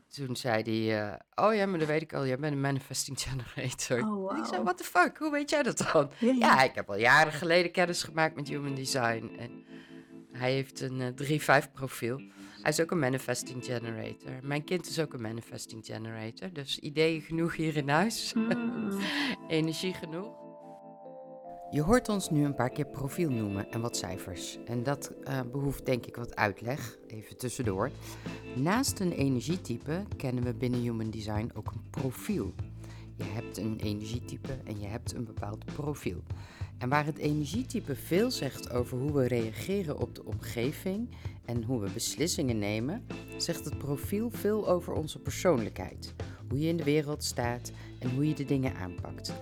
[0.08, 3.20] toen zei hij, eh, oh ja, maar dat weet ik al, jij bent een manifesting
[3.28, 4.10] generator.
[4.10, 6.10] Oh, En ik zei, what the fuck, hoe weet jij dat dan?
[6.18, 9.34] Ja, Ja, ik heb al jaren geleden kennis gemaakt met human design.
[9.38, 9.64] En
[10.32, 12.20] hij heeft een eh 3-5 profiel.
[12.62, 14.38] Hij is ook een manifesting generator.
[14.42, 16.52] Mijn kind is ook een manifesting generator.
[16.52, 18.32] Dus ideeën genoeg hier in huis.
[18.34, 19.00] Mm.
[19.48, 20.49] Energie genoeg.
[21.72, 24.58] Je hoort ons nu een paar keer profiel noemen en wat cijfers.
[24.64, 27.90] En dat uh, behoeft denk ik wat uitleg, even tussendoor.
[28.56, 32.52] Naast een energietype kennen we binnen Human Design ook een profiel.
[33.16, 36.22] Je hebt een energietype en je hebt een bepaald profiel.
[36.78, 41.08] En waar het energietype veel zegt over hoe we reageren op de omgeving
[41.44, 43.06] en hoe we beslissingen nemen,
[43.36, 46.14] zegt het profiel veel over onze persoonlijkheid.
[46.48, 49.32] Hoe je in de wereld staat en hoe je de dingen aanpakt.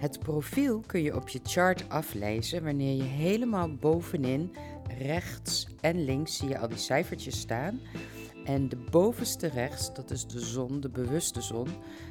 [0.00, 4.52] Het profiel kun je op je chart aflezen wanneer je helemaal bovenin,
[4.98, 7.80] rechts en links zie je al die cijfertjes staan.
[8.44, 11.68] En de bovenste rechts, dat is de zon, de bewuste zon.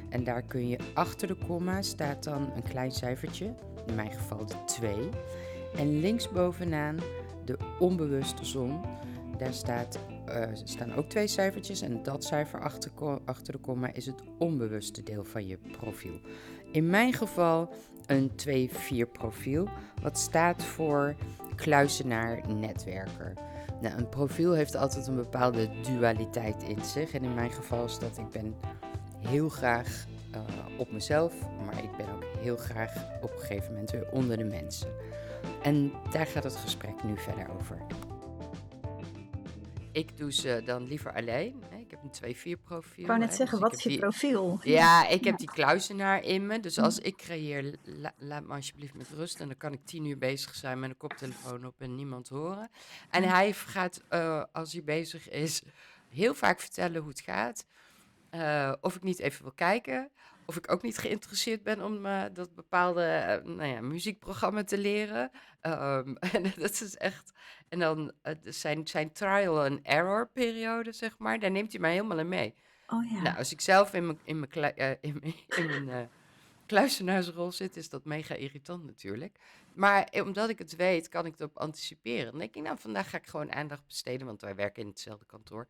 [0.08, 3.54] En daar kun je achter de komma staat dan een klein cijfertje,
[3.86, 4.94] in mijn geval de 2.
[5.76, 6.96] En links bovenaan
[7.44, 8.80] de onbewuste zon,
[9.38, 9.98] daar staat,
[10.28, 11.80] uh, staan ook twee cijfertjes.
[11.80, 12.90] En dat cijfer achter,
[13.24, 16.20] achter de komma is het onbewuste deel van je profiel.
[16.72, 17.68] In mijn geval
[18.06, 18.30] een
[19.08, 19.68] 2-4 profiel,
[20.02, 21.14] wat staat voor
[21.56, 23.32] kluisenaar netwerker.
[23.80, 27.12] Nou, een profiel heeft altijd een bepaalde dualiteit in zich.
[27.12, 28.54] En in mijn geval is dat ik ben
[29.18, 30.40] heel graag uh,
[30.78, 34.44] op mezelf, maar ik ben ook heel graag op een gegeven moment weer onder de
[34.44, 34.88] mensen.
[35.62, 37.78] En daar gaat het gesprek nu verder over.
[39.92, 41.62] Ik doe ze dan liever alleen.
[41.78, 43.02] Ik heb een 2-4 profiel.
[43.02, 44.58] Ik wou net hè, zeggen, dus wat is je die- profiel?
[44.62, 45.36] Ja, ik heb Ja.
[45.36, 46.60] die kluizenaar in me.
[46.60, 49.40] Dus als ik creëer, la- laat me alsjeblieft met rust.
[49.40, 52.70] En dan kan ik tien uur bezig zijn met een koptelefoon op en niemand horen.
[53.10, 55.62] En hij gaat, eh, als hij bezig is,
[56.08, 57.66] heel vaak vertellen hoe het gaat.
[58.30, 60.10] Eh, of ik niet even wil kijken.
[60.50, 64.78] Of ik ook niet geïnteresseerd ben om eh, dat bepaalde eh, nou ja, muziekprogramma te
[64.78, 65.30] leren.
[65.60, 67.32] Ehm, en dat is echt.
[67.68, 68.12] En dan
[68.44, 71.38] zijn, zijn trial and error periode, zeg maar.
[71.38, 72.54] Daar neemt hij mij helemaal in mee.
[72.86, 73.22] Oh ja.
[73.22, 75.18] Nou, als ik zelf in mijn, in mijn, eh, in
[75.66, 76.10] mijn,
[76.66, 79.36] kluizenaarsrol zit, is dat mega irritant natuurlijk.
[79.74, 82.30] Maar eh, omdat ik het weet, kan ik erop anticiperen.
[82.30, 85.24] Dan denk ik, nou, vandaag ga ik gewoon aandacht besteden, want wij werken in hetzelfde
[85.26, 85.66] kantoor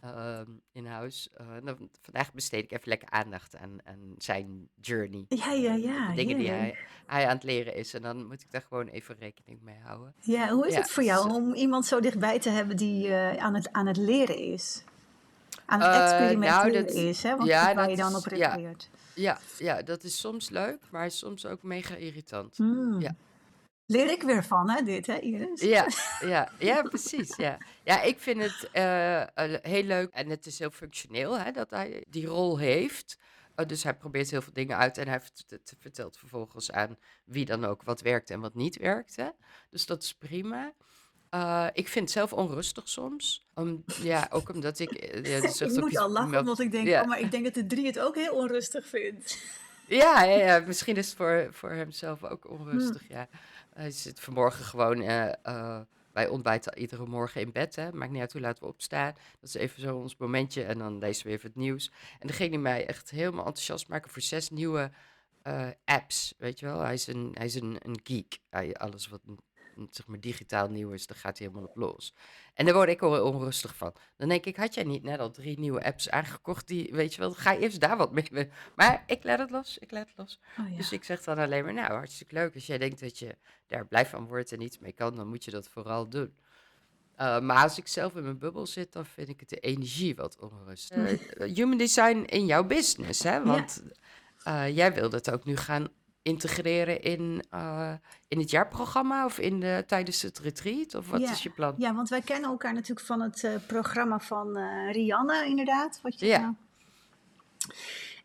[0.00, 1.28] ehm, in huis.
[1.34, 5.24] Eh, dan, vandaag besteed ik even lekker aandacht aan, aan zijn journey.
[5.28, 6.08] Ja, ja, ja.
[6.08, 6.76] de dingen die hij,
[7.06, 7.94] hij aan het leren is.
[7.94, 10.14] En dan moet ik daar gewoon even rekening mee houden.
[10.20, 13.08] Ja, hoe is Ja, het voor jou dus, om iemand zo dichtbij te hebben die
[13.08, 14.84] eh, aan, het, aan het leren is?
[15.66, 17.36] Aan het Eh, nou, experimenteren dat- is, hè?
[17.36, 18.46] Want ja, dat waar je dan op ja.
[18.54, 18.90] refereert.
[19.14, 22.56] Ja, ja, dat is soms leuk, maar soms ook mega irritant.
[22.56, 23.00] Hmm.
[23.00, 23.14] Ja.
[23.86, 25.60] Leer ik weer van, hè, dit, hè, Iris?
[25.60, 25.86] Ja,
[26.20, 27.36] ja, ja, precies.
[27.36, 27.58] Ja.
[27.84, 31.70] ja, ik vind het eh, eh, heel leuk en het is heel functioneel hè, dat
[31.70, 33.18] hij die rol heeft.
[33.54, 35.20] Eh, dus hij probeert heel veel dingen uit en hij
[35.78, 39.16] vertelt vervolgens aan wie dan ook wat werkt en wat niet werkt.
[39.16, 39.28] Hè.
[39.70, 40.72] Dus dat is prima.
[41.72, 43.48] Ik vind het zelf onrustig soms.
[43.54, 45.24] Om, ja, ook omdat ik...
[45.26, 47.00] ja, zegt Ik moet al lachen, omdat ik denk, ja.
[47.00, 49.38] oh, maar ik denk dat de drie het ook heel onrustig vindt.
[49.86, 53.08] Ja, ja, ja, misschien is het voor, voor hemzelf ook onrustig.
[53.08, 53.28] Ja.
[53.74, 55.02] Hij zit vanmorgen gewoon.
[55.02, 55.80] eh, eh,
[56.12, 57.76] wij ontbijten iedere morgen in bed.
[57.76, 57.92] Hè.
[57.92, 59.12] Maakt niet uit hoe laat we opstaan.
[59.40, 60.64] Dat is even zo ons momentje.
[60.64, 61.90] En dan lezen we even het nieuws.
[62.20, 64.90] En dan ging hij mij echt helemaal enthousiast maken voor zes nieuwe
[65.42, 66.34] eh, apps.
[66.38, 68.38] Weet je wel, hij is een, hij is een, een geek.
[68.50, 69.20] Hij, alles wat
[69.90, 72.14] zeg maar, digitaal nieuw is, daar gaat hij helemaal op los.
[72.54, 73.94] En daar word ik al onrustig van.
[74.16, 76.66] Dan denk ik, had jij niet net al drie nieuwe apps aangekocht?
[76.66, 78.50] Die, weet je wel, ga eerst daar wat mee.
[78.76, 80.40] Maar ik laat het los, ik laat het los.
[80.60, 80.76] Oh, ja.
[80.76, 82.54] Dus ik zeg dan alleen maar, nou, hartstikke leuk.
[82.54, 85.44] Als jij denkt dat je daar blij van wordt en iets mee kan, dan moet
[85.44, 86.34] je dat vooral doen.
[87.18, 90.14] Uh, maar als ik zelf in mijn bubbel zit, dan vind ik het de energie
[90.14, 91.36] wat onrustig.
[91.38, 93.44] Uh, human design in jouw business, hè?
[93.44, 93.82] Want
[94.48, 95.88] uh, jij wil dat ook nu gaan
[96.22, 97.92] integreren in, uh,
[98.28, 100.94] in het jaarprogramma of in de, tijdens het retreat?
[100.94, 101.30] Of wat ja.
[101.30, 101.74] is je plan?
[101.78, 106.00] Ja, want wij kennen elkaar natuurlijk van het uh, programma van uh, Rianne, inderdaad.
[106.02, 106.38] Wat je ja.
[106.40, 106.54] Nou...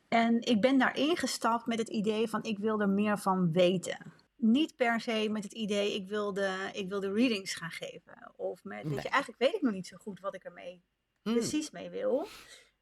[0.07, 4.13] En ik ben daarin gestapt met het idee van ik wil er meer van weten.
[4.35, 8.31] Niet per se met het idee ik wilde, ik wilde readings gaan geven.
[8.35, 8.93] Of met, Nee.
[8.93, 10.81] weet je, eigenlijk weet ik nog niet zo goed wat ik ermee
[11.27, 11.35] Hmm.
[11.35, 12.27] precies mee wil.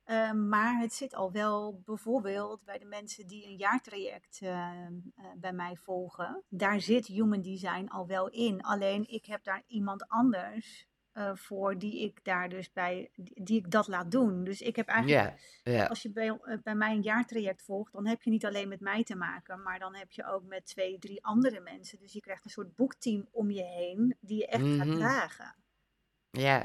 [0.06, 5.26] Uh, maar het zit al wel bijvoorbeeld bij de mensen die een jaartraject uh, uh,
[5.36, 6.44] bij mij volgen.
[6.50, 8.62] Daar zit human design al wel in.
[8.62, 13.58] Alleen ik heb daar iemand anders uh, voor die ik daar dus bij, die, die,
[13.58, 14.44] ik dat laat doen.
[14.44, 15.89] Dus ik heb eigenlijk, yeah, yeah.
[15.89, 18.80] als je bij, uh, bij mij een jaartraject volgt, dan heb je niet alleen met
[18.80, 22.00] mij te maken, maar dan heb je ook met twee, drie andere mensen.
[22.00, 24.78] Dus je krijgt een soort boekteam om je heen die je echt Mhm.
[24.78, 25.56] gaat dragen.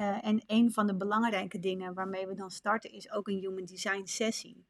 [0.00, 3.64] Uh, en een van de belangrijke dingen waarmee we dan starten is ook een human
[3.64, 4.66] design sessie.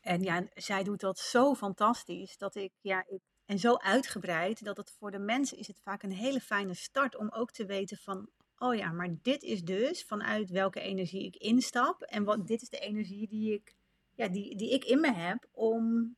[0.00, 4.76] En ja, zij doet dat zo fantastisch dat ik, ja, ik, en zo uitgebreid dat
[4.76, 7.96] het voor de mensen is het vaak een hele fijne start om ook te weten
[7.96, 12.02] van oh ja, maar dit is dus vanuit welke energie ik instap.
[12.02, 13.74] En wat, dit is de energie die ik,
[14.14, 16.16] ja, die, die ik in me heb om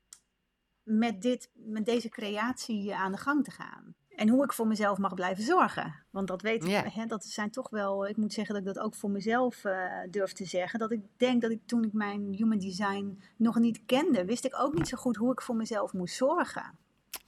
[0.82, 3.94] met, dit, met deze creatie aan de gang te gaan.
[4.20, 5.94] En hoe ik voor mezelf mag blijven zorgen.
[6.10, 8.84] Want dat weet ik, hè, dat zijn toch wel, ik moet zeggen dat ik dat
[8.84, 9.72] ook voor mezelf uh,
[10.10, 10.78] durf te zeggen.
[10.78, 14.60] Dat ik denk dat ik toen ik mijn human design nog niet kende, wist ik
[14.60, 16.78] ook niet zo goed hoe ik voor mezelf moest zorgen.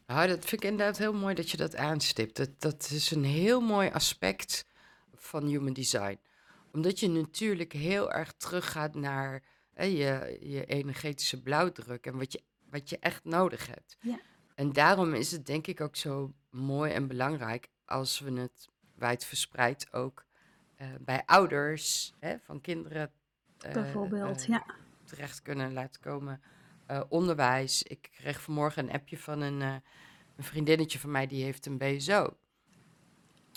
[0.07, 2.37] Nou, dat vind ik inderdaad heel mooi dat je dat aanstipt.
[2.37, 4.67] Dat, dat is een heel mooi aspect
[5.15, 6.19] van human design.
[6.73, 9.43] Omdat je natuurlijk heel erg teruggaat naar
[9.75, 13.97] hè, je, je energetische blauwdruk en wat je, wat je echt nodig hebt.
[14.01, 14.19] Ja.
[14.55, 19.93] En daarom is het denk ik ook zo mooi en belangrijk als we het wijdverspreid
[19.93, 20.25] ook
[20.81, 23.13] uh, bij ouders hè, van kinderen
[23.67, 24.65] uh, bijvoorbeeld uh, ja.
[25.05, 26.41] terecht kunnen laten komen.
[27.09, 27.83] onderwijs.
[27.83, 29.83] Ik kreeg vanmorgen een appje van een, een
[30.45, 32.37] vriendinnetje van mij die heeft een BSO.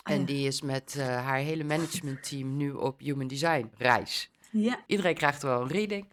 [0.04, 4.30] En oh die is met haar hele managementteam nu op Human Design reis.
[4.52, 4.84] Ja.
[4.88, 6.08] Iedereen krijgt wel een reading.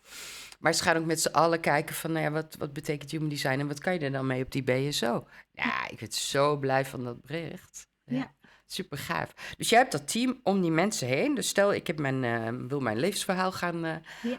[0.62, 3.28] Maar ze gaan ook met z'n allen kijken van, nou ja, wat, wat betekent human
[3.28, 5.26] design en wat kan je er dan mee op die BSO?
[5.52, 7.88] Ja, ik ben zo blij van dat bericht.
[8.04, 8.34] Ja.
[8.66, 9.54] Super gaaf.
[9.56, 11.34] Dus jij hebt dat team om die mensen heen.
[11.34, 13.96] Dus stel, ik heb mijn, uh, wil mijn levensverhaal gaan uh,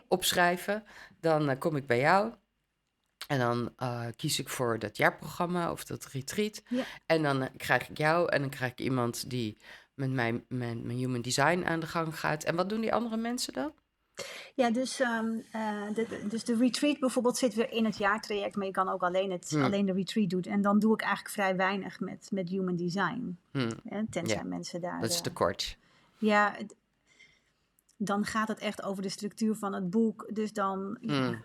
[0.07, 0.83] opschrijven.
[1.19, 2.33] Dan uh, kom ik bij jou.
[3.27, 3.73] En dan
[4.15, 6.61] kies ik voor dat jaarprogramma of dat retreat.
[6.67, 6.83] Ja.
[7.05, 9.57] En dan krijg ik jou en dan krijg ik iemand die
[9.93, 12.43] met mijn, mijn, mijn human design aan de gang gaat.
[12.43, 13.73] En wat doen die andere mensen dan?
[14.55, 15.43] Ja, dus, um,
[15.93, 19.31] de, dus de retreat bijvoorbeeld zit weer in het jaartraject, maar je kan ook alleen,
[19.31, 19.63] het, hmm.
[19.63, 20.41] alleen de retreat doen.
[20.41, 23.37] En dan doe ik eigenlijk vrij weinig met, met human design.
[23.51, 23.69] Hmm.
[24.09, 25.01] tenzij mensen daar.
[25.01, 25.77] Dat is te kort.
[26.17, 26.57] Ja,
[27.97, 30.29] dan gaat het echt over de structuur van het boek.
[30.33, 31.43] Dus dan, hmm.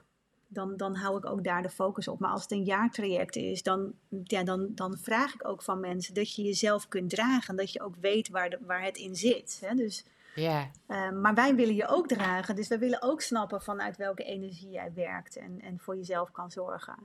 [0.48, 2.18] dan, dan hou ik ook daar de focus op.
[2.18, 3.92] Maar als het een jaartraject is, dan,
[4.24, 7.56] ja, dan, dan vraag ik ook van mensen dat je jezelf kunt dragen.
[7.56, 9.58] Dat je ook weet waar, de, waar het in zit.
[9.64, 9.74] Hè?
[9.74, 10.04] Dus
[10.40, 10.70] ja.
[10.86, 12.56] Ehm, maar wij willen je ook dragen.
[12.56, 16.50] Dus wij willen ook snappen vanuit welke energie jij werkt en, en voor jezelf kan
[16.50, 16.96] zorgen.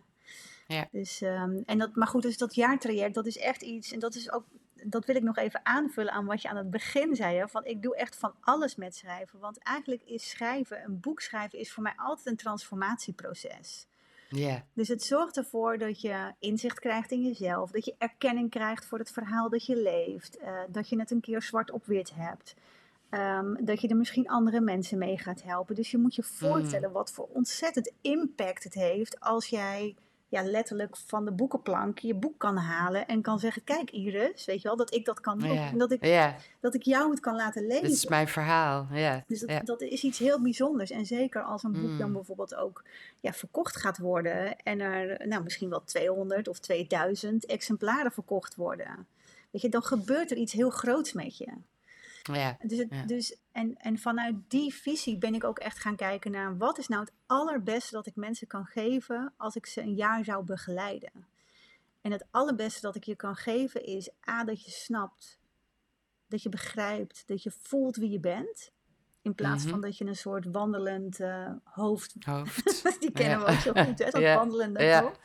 [0.67, 0.87] Ja.
[0.91, 3.91] Dus, um, en dat, maar goed, dus dat jaartraject, dat is echt iets.
[3.91, 4.45] En dat is ook,
[4.83, 7.37] dat wil ik nog even aanvullen aan wat je aan het begin zei.
[7.37, 9.39] Hè, van ik doe echt van alles met schrijven.
[9.39, 13.87] Want eigenlijk is schrijven, een boek schrijven, is voor mij altijd een transformatieproces.
[14.29, 14.65] Ja.
[14.73, 18.99] Dus het zorgt ervoor dat je inzicht krijgt in jezelf, dat je erkenning krijgt voor
[18.99, 22.55] het verhaal dat je leeft, uh, dat je het een keer zwart op wit hebt.
[23.13, 25.75] Um, dat je er misschien andere mensen mee gaat helpen.
[25.75, 26.37] Dus je moet je mm.
[26.37, 29.95] voorstellen wat voor ontzettend impact het heeft als jij
[30.33, 34.61] ja, letterlijk van de boekenplank je boek kan halen en kan zeggen: Kijk, Iris, weet
[34.61, 35.57] je wel, dat ik dat kan doen.
[35.57, 37.83] En dat ik, dat ik jou het kan laten lezen.
[37.83, 38.87] Dat is mijn verhaal.
[38.91, 39.23] Ja.
[39.27, 40.91] Dus dat, dat, is iets heel bijzonders.
[40.91, 42.13] En zeker als een boek dan mm.
[42.13, 42.83] bijvoorbeeld ook
[43.19, 49.07] ja, verkocht gaat worden en er nou, misschien wel 200 of 2000 exemplaren verkocht worden.
[49.51, 51.47] Weet je, dan gebeurt er iets heel groots met je.
[52.31, 56.31] Ja, dus, het, dus en, en vanuit die visie ben ik ook echt gaan kijken
[56.31, 59.95] naar wat is nou het allerbeste dat ik mensen kan geven als ik ze een
[59.95, 61.27] jaar zou begeleiden.
[62.01, 65.39] En het allerbeste dat ik je kan geven is A, dat je snapt,
[66.27, 68.71] dat je begrijpt, dat je voelt wie je bent.
[69.21, 69.81] In plaats van mhm.
[69.81, 72.83] dat je een soort wandelend uh, hoofd, hoofd.
[73.01, 74.09] die kennen we ook zo goed, hè?
[74.09, 75.19] dat wandelende hoofd.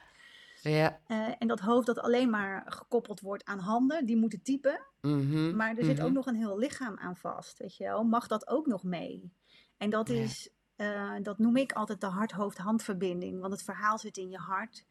[0.62, 1.00] Ja.
[1.08, 4.80] Uh, en dat hoofd dat alleen maar gekoppeld wordt aan handen, die moeten typen.
[5.00, 6.14] Mm maar er zit ook mhm.
[6.14, 8.04] nog een heel lichaam aan vast, weet je wel.
[8.04, 9.32] Mag dat ook nog mee?
[9.76, 13.40] En dat is, uh, dat noem ik altijd de hart-hoofd-handverbinding.
[13.40, 14.84] Want het verhaal zit in je hart.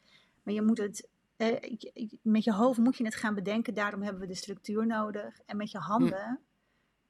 [0.43, 1.55] Maar je moet het, uh,
[2.21, 3.73] met je hoofd moet je het gaan bedenken.
[3.73, 5.39] Daarom hebben we de structuur nodig.
[5.45, 6.39] En met je handen mm.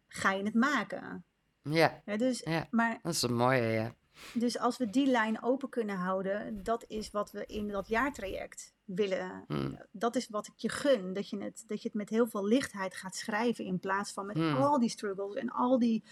[0.07, 1.25] ga je het maken.
[1.61, 2.67] Ja, ja, dus, ja.
[2.71, 3.95] Maar, dat is een mooie, ja.
[4.33, 8.73] Dus als we die lijn open kunnen houden, dat is wat we in dat jaartraject
[8.85, 9.43] willen.
[9.47, 9.79] Hmm.
[9.91, 11.13] Dat is wat ik je gun.
[11.13, 13.65] Dat je, het, dat je het met heel veel lichtheid gaat schrijven.
[13.65, 14.55] In plaats van met hmm.
[14.55, 16.03] al die struggles en al die.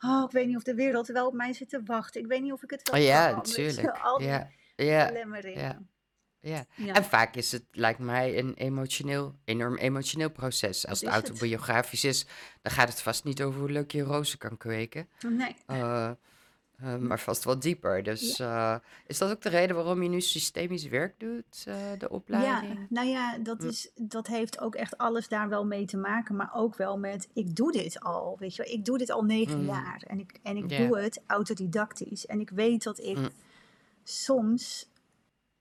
[0.00, 2.20] Oh, ik weet niet of de wereld wel op mij zit te wachten.
[2.20, 3.98] Ik weet niet of ik het wel oh, ja, natuurlijk.
[4.02, 5.10] Al die ja, ja,
[5.42, 5.80] ja.
[6.40, 6.66] Ja.
[6.76, 10.86] en vaak is het, lijkt mij, een emotioneel, enorm emotioneel proces.
[10.86, 12.26] Als het autobiografisch is,
[12.62, 15.08] dan gaat het vast niet over hoe leuk je rozen kan kweken.
[15.28, 15.56] Nee.
[15.66, 16.10] Uh,
[16.84, 18.02] uh, maar vast wel dieper.
[18.02, 22.10] Dus uh, is dat ook de reden waarom je nu systemisch werk doet, uh, de
[22.10, 22.78] opleiding?
[22.78, 26.36] Ja, nou ja, dat, is, dat heeft ook echt alles daar wel mee te maken.
[26.36, 28.72] Maar ook wel met, ik doe dit al, weet je wel.
[28.72, 29.66] Ik doe dit al negen mm.
[29.66, 30.02] jaar.
[30.06, 32.26] En ik, en ik doe het autodidactisch.
[32.26, 33.28] En ik weet dat ik mm.
[34.04, 34.90] soms,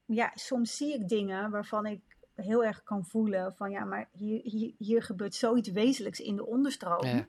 [0.06, 2.02] ja, soms zie ik dingen waarvan ik
[2.36, 3.72] heel erg kan voelen van...
[3.72, 7.06] Ja, maar hier, hier, hier gebeurt zoiets wezenlijks in de onderstroom.
[7.06, 7.28] Ja.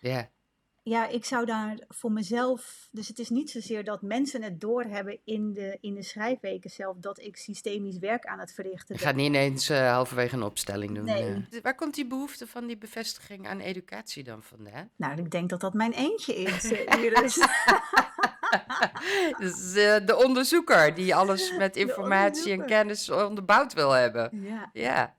[0.00, 0.24] Yeah
[0.90, 2.88] ja, ik zou daar voor mezelf.
[2.90, 6.96] Dus het is niet zozeer dat mensen het doorhebben in de, in de schrijfweken zelf.
[6.96, 9.02] dat ik systemisch werk aan het verrichten Je ben.
[9.08, 11.04] gaat niet ineens eh, halverwege een opstelling doen.
[11.04, 11.46] Nee.
[11.50, 11.60] eh.
[11.62, 14.90] Waar komt die behoefte van die bevestiging aan educatie dan vandaan?
[14.96, 17.38] Nou, ik denk dat dat mijn eentje is, eh, Iris.
[19.38, 19.72] Dus,
[20.06, 24.30] de onderzoeker die alles met informatie en kennis onderbouwd wil hebben.
[24.42, 24.70] ja.
[24.72, 25.16] Ja.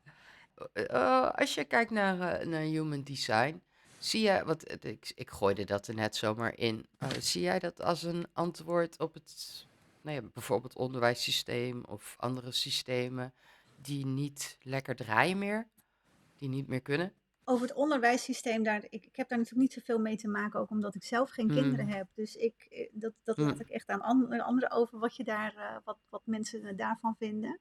[0.73, 3.61] Eh, als je kijkt naar, naar human design,
[4.03, 6.85] zie je, wat eh, ik, ik gooide dat er net zomaar in,
[7.19, 9.67] zie jij dat als een antwoord op het,
[10.01, 13.33] nou ja, bijvoorbeeld onderwijssysteem of andere systemen
[13.75, 15.69] die niet lekker draaien meer,
[16.35, 17.13] die niet meer kunnen?
[17.43, 20.69] Over het onderwijssysteem, daar, ik, ik heb daar natuurlijk niet zoveel mee te maken, ook
[20.69, 21.55] omdat ik zelf geen Hmm.
[21.55, 22.07] kinderen heb.
[22.13, 23.45] Dus ik, eh, dat, dat Hmm.
[23.47, 26.77] laat ik echt aan andere, anderen over wat, je daar, eh, wat, wat mensen eh,
[26.77, 27.59] daarvan vinden.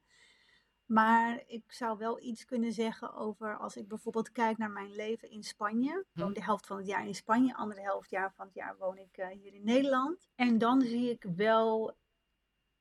[0.92, 5.30] Maar ik zou wel iets kunnen zeggen over als ik bijvoorbeeld kijk naar mijn leven
[5.30, 5.90] in Spanje.
[5.98, 6.34] Ik woon Hmm.
[6.34, 9.16] de helft van het jaar in Spanje, andere helft jaar van het jaar woon ik
[9.16, 10.28] eh, hier in Nederland.
[10.34, 11.96] En dan zie ik wel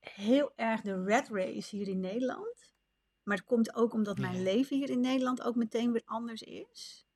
[0.00, 2.74] heel erg de red race hier in Nederland.
[3.22, 7.06] Maar het komt ook omdat mijn leven hier in Nederland ook meteen weer anders is.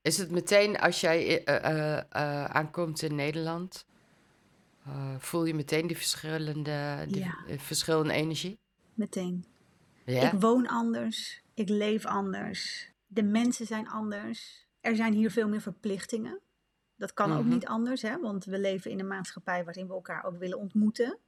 [0.00, 3.86] Is het meteen als jij eh, eh, aankomt in Nederland,
[5.18, 7.34] voel je meteen die verschillende, die, Ja.
[7.58, 8.62] verschillende energie?
[8.94, 9.44] Meteen.
[10.04, 10.32] Ja?
[10.32, 11.42] Ik woon anders.
[11.54, 12.90] Ik leef anders.
[13.06, 14.66] De mensen zijn anders.
[14.80, 16.38] Er zijn hier veel meer verplichtingen.
[16.96, 17.48] Dat kan ook Mhm.
[17.52, 18.20] niet anders, hè?
[18.20, 21.18] want we leven in een maatschappij waarin we elkaar ook willen ontmoeten.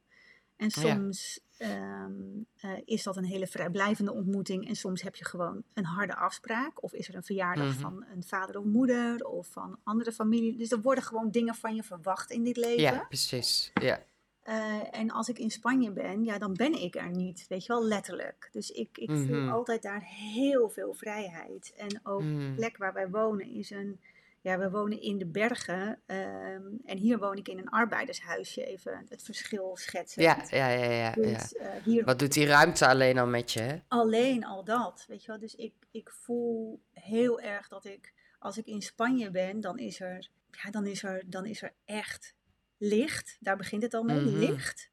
[0.55, 0.81] En Ja.
[0.81, 2.11] soms ehm,
[2.57, 6.83] eh, is dat een hele vrijblijvende ontmoeting en soms heb je gewoon een harde afspraak.
[6.83, 7.79] Of is er een verjaardag Mhm.
[7.79, 10.57] van een vader of moeder of van andere familie.
[10.57, 12.81] Dus er worden gewoon dingen van je verwacht in dit leven.
[12.81, 13.71] Ja, precies.
[13.73, 14.03] Ja.
[14.47, 17.73] Eh, en als ik in Spanje ben, ja, dan ben ik er niet, weet je
[17.73, 18.49] wel, letterlijk.
[18.51, 19.25] Dus ik, ik Mhm.
[19.25, 21.73] voel altijd daar heel veel vrijheid.
[21.77, 22.55] En ook de Mm.
[22.55, 23.99] plek waar wij wonen is een,
[24.41, 25.99] ja, we wonen in de bergen.
[26.05, 30.21] ehm, en hier woon ik in een arbeidershuisje, even het verschil schetsen.
[30.23, 31.11] Ja, ja, ja, ja, ja.
[31.11, 33.77] Dus eh, hier Wat doet die ruimte alleen al met je, hè?
[33.87, 35.39] alleen al dat, weet je wel.
[35.39, 39.99] Dus ik, ik voel heel erg dat ik, als ik in Spanje ben, dan is
[39.99, 40.29] er,
[40.63, 42.35] ja, dan is er, dan is er echt
[42.77, 43.37] licht.
[43.39, 44.37] Daar begint het al mee, Mhm.
[44.37, 44.91] licht.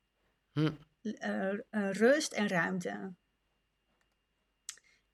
[0.53, 0.71] Hm.
[1.03, 1.59] eh, eh,
[1.93, 3.13] rust en ruimte.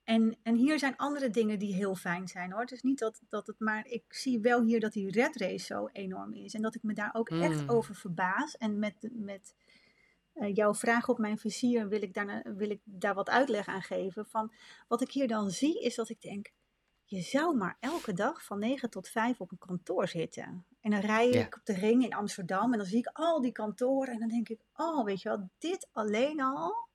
[0.03, 2.61] En, en hier zijn andere dingen die heel fijn zijn hoor.
[2.61, 3.85] Het is niet dat, dat het maar.
[3.87, 6.53] Ik zie wel hier dat die red race zo enorm is.
[6.53, 7.69] En dat ik me daar ook echt Mm.
[7.69, 8.57] over verbaas.
[8.57, 9.55] En met, met
[10.33, 13.81] eh, jouw vraag op mijn vizier wil ik, daarna, wil ik daar wat uitleg aan
[13.81, 14.25] geven.
[14.25, 14.53] Van
[14.87, 16.51] wat ik hier dan zie is dat ik denk.
[17.05, 20.65] Je zou maar elke dag van 9 tot 5 op een kantoor zitten.
[20.81, 21.45] En dan rij Ja.
[21.45, 24.13] ik op de ring in Amsterdam en dan zie ik al die kantoren.
[24.13, 26.89] En dan denk ik, oh, weet je wel, dit alleen al.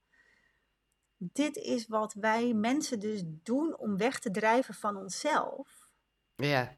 [1.17, 5.89] Dit is wat wij mensen dus doen om weg te drijven van onszelf.
[6.35, 6.77] Ja.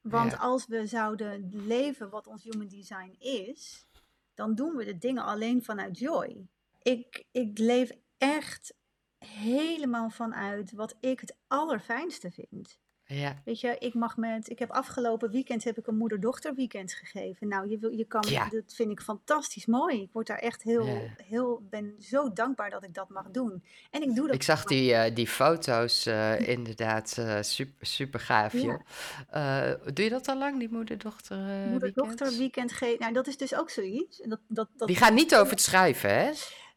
[0.00, 0.36] Want Ja.
[0.38, 3.86] als we zouden leven wat ons human design is,
[4.34, 6.46] dan doen we de dingen alleen vanuit joy.
[6.82, 8.74] Ik, ik leef echt
[9.18, 12.78] helemaal vanuit wat ik het allerfijnste vind.
[13.10, 13.42] Ja.
[13.44, 17.48] Weet je, ik mag met, ik heb afgelopen weekend heb ik een moeder-dochter weekend gegeven.
[17.48, 18.48] Nou, je, wil, je kan, Ja.
[18.48, 20.02] dat vind ik fantastisch mooi.
[20.02, 21.00] Ik word daar echt heel, Ja.
[21.16, 23.64] heel, ben zo dankbaar dat ik dat mag doen.
[23.90, 24.34] En ik doe dat.
[24.34, 28.58] Ik zag die, eh, die foto's eh, inderdaad eh, super, super gaaf, Ja.
[28.60, 29.94] joh.
[29.94, 31.36] Doe je dat al lang, die moeder-dochter
[31.70, 32.98] moeder-dochter weekend geven.
[33.00, 34.18] Nou, dat is dus ook zoiets.
[34.24, 36.30] Dat, dat, dat, Die gaan niet over het schrijven, hè?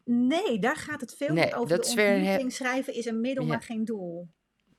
[0.04, 1.68] Nee, daar gaat het veel Nee, meer over.
[1.68, 4.28] dat de is weer schrijven is een middel, maar geen doel.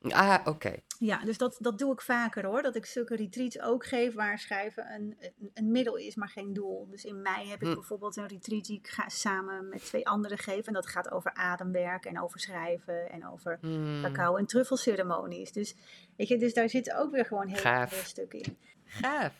[0.09, 0.75] Ah, oké.
[0.99, 2.61] Ja, dus dat, dat doe ik vaker hoor.
[2.61, 6.53] Dat ik zulke retreats ook geef waar schrijven een, een, een middel is, maar geen
[6.53, 6.87] doel.
[6.89, 7.73] Dus in mei heb ik Hm.
[7.73, 10.65] bijvoorbeeld een retreat die ik ga samen met twee anderen geven.
[10.65, 15.51] En dat gaat over ademwerk en over schrijven en over Hmm, cacao- en truffelceremonies.
[15.51, 15.75] Dus,
[16.17, 18.57] weet je, dus daar zitten ook weer gewoon heel veel stukken in.
[18.85, 19.33] Gaaf.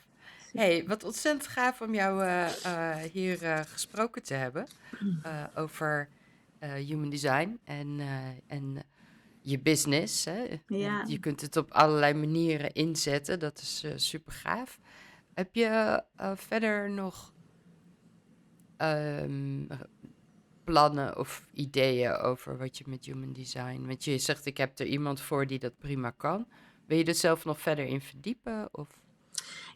[0.54, 4.67] hey, wat ontzettend gaaf om jou eh, eh, hier eh, gesproken te hebben
[5.23, 6.10] eh, over
[6.60, 7.99] human design en,
[8.47, 8.84] en
[9.43, 10.25] je business.
[10.25, 10.60] Hè?
[10.67, 11.06] Ja.
[11.08, 14.79] Je kunt het op allerlei manieren inzetten, dat is super gaaf.
[15.34, 17.34] Heb je eh, verder nog
[18.77, 19.65] ehm,
[20.63, 23.86] plannen of ideeën over wat je met human design?
[23.86, 26.47] Want je zegt, ik heb er iemand voor die dat prima kan.
[26.86, 28.69] Wil je er zelf nog verder in verdiepen?
[28.71, 29.03] Of?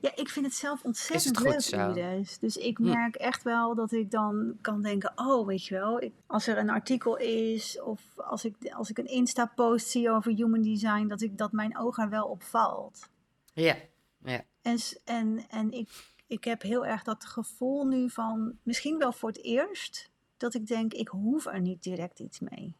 [0.01, 1.95] Ja, ik vind het zelf ontzettend leuk?
[1.95, 2.39] Iris.
[2.39, 2.83] Dus ik Hm.
[2.83, 6.57] merk echt wel dat ik dan kan denken, oh, weet je wel, ik, als er
[6.57, 11.21] een artikel is of als ik, als ik een Insta-post zie over human design, dat,
[11.21, 13.09] ik, dat mijn oog er wel op valt.
[13.53, 13.75] Ja,
[14.23, 14.43] ja.
[14.61, 15.89] En, en, en ik,
[16.27, 20.67] ik heb heel erg dat gevoel nu van, misschien wel voor het eerst, dat ik
[20.67, 22.75] denk, ik hoef er niet direct iets mee.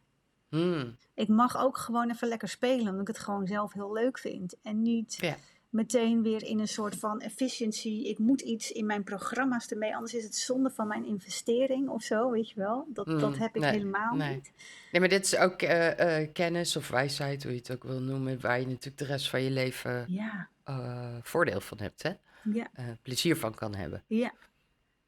[0.50, 0.98] Hmm.
[1.14, 4.56] Ik mag ook gewoon even lekker spelen, omdat ik het gewoon zelf heel leuk vind.
[4.62, 5.36] En niet Ja.
[5.78, 7.90] Meteen weer in een soort van efficiency.
[7.90, 12.04] Ik moet iets in mijn programma's ermee, anders is het zonde van mijn investering of
[12.04, 12.88] zo, weet je wel.
[12.94, 14.34] Dat, dat Mm, heb ik nee, helemaal nee.
[14.34, 14.52] niet.
[14.92, 18.02] Nee, maar dit is ook eh, eh, kennis of wijsheid, hoe je het ook wil
[18.02, 22.12] noemen, waar je natuurlijk de rest van je leven Ja, eh, voordeel van hebt, hè?
[22.54, 22.68] ja,
[23.02, 24.04] plezier van kan hebben.
[24.08, 24.34] ja.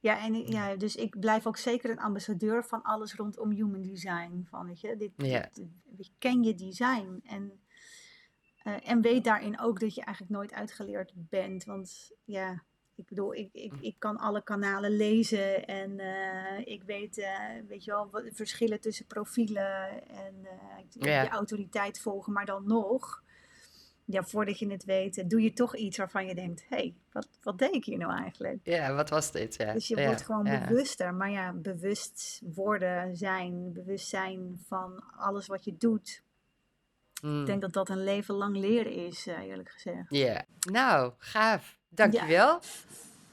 [0.02, 3.82] Ja, en ik- ja, dus ik blijf ook zeker een ambassadeur van alles rondom human
[3.82, 4.46] design.
[4.50, 5.50] Van, weet je, dit, Ja.
[6.18, 7.52] ken je design en,
[8.76, 11.64] eh, en weet daarin ook dat je eigenlijk nooit uitgeleerd bent.
[11.64, 12.64] Want ja,
[12.96, 17.84] ik bedoel, ik, ik, ik kan alle kanalen lezen en eh, ik weet, eh, weet
[17.84, 20.48] je wel, wat verschillen tussen profielen en
[20.90, 21.22] Ja.
[21.22, 23.24] je autoriteit volgen, maar dan nog.
[24.06, 27.28] Ja, voordat je het weet, doe je toch iets waarvan je denkt: hé, hey, wat,
[27.42, 28.60] wat deed ik hier nou eigenlijk?
[28.64, 29.56] Ja, wat was dit?
[29.56, 31.14] Ja, Dus je wordt gewoon bewuster.
[31.14, 36.24] Maar ja, bewust worden, zijn, bewust zijn van alles wat je doet.
[37.22, 37.40] Mm.
[37.40, 40.06] Ik denk dat dat een leven lang leren is, eh, eerlijk gezegd.
[40.10, 41.78] Ja, nou, gaaf.
[41.90, 42.60] Dankjewel.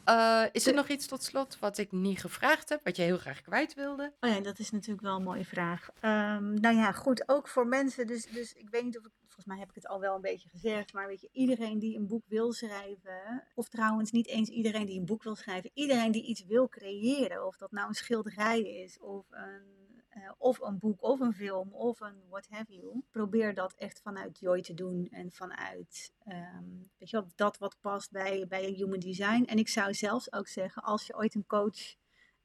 [0.04, 3.02] Eh, is er De- nog iets tot slot wat ik niet gevraagd heb, wat je
[3.02, 4.12] heel graag kwijt wilde?
[4.20, 5.88] Oh ja, dat is natuurlijk wel een mooie vraag.
[6.00, 8.06] Ehm, nou ja, goed, ook voor mensen.
[8.06, 10.20] Dus, dus ik weet niet of ik, volgens mij heb ik het al wel een
[10.20, 10.92] beetje gezegd.
[10.92, 13.42] Maar weet je, iedereen die een boek wil schrijven.
[13.54, 15.70] Of trouwens, niet eens iedereen die een boek wil schrijven.
[15.74, 17.46] Iedereen die iets wil creëren.
[17.46, 19.85] Of dat nou een schilderij is, of een,
[20.16, 23.02] eh, of een boek, of een film, of een what have you.
[23.10, 25.08] Probeer dat echt vanuit joy te doen.
[25.10, 26.64] En vanuit, ehm,
[26.98, 29.44] weet je wel, dat wat past bij, bij human design.
[29.44, 31.96] En ik zou zelfs ook zeggen, als je ooit een coach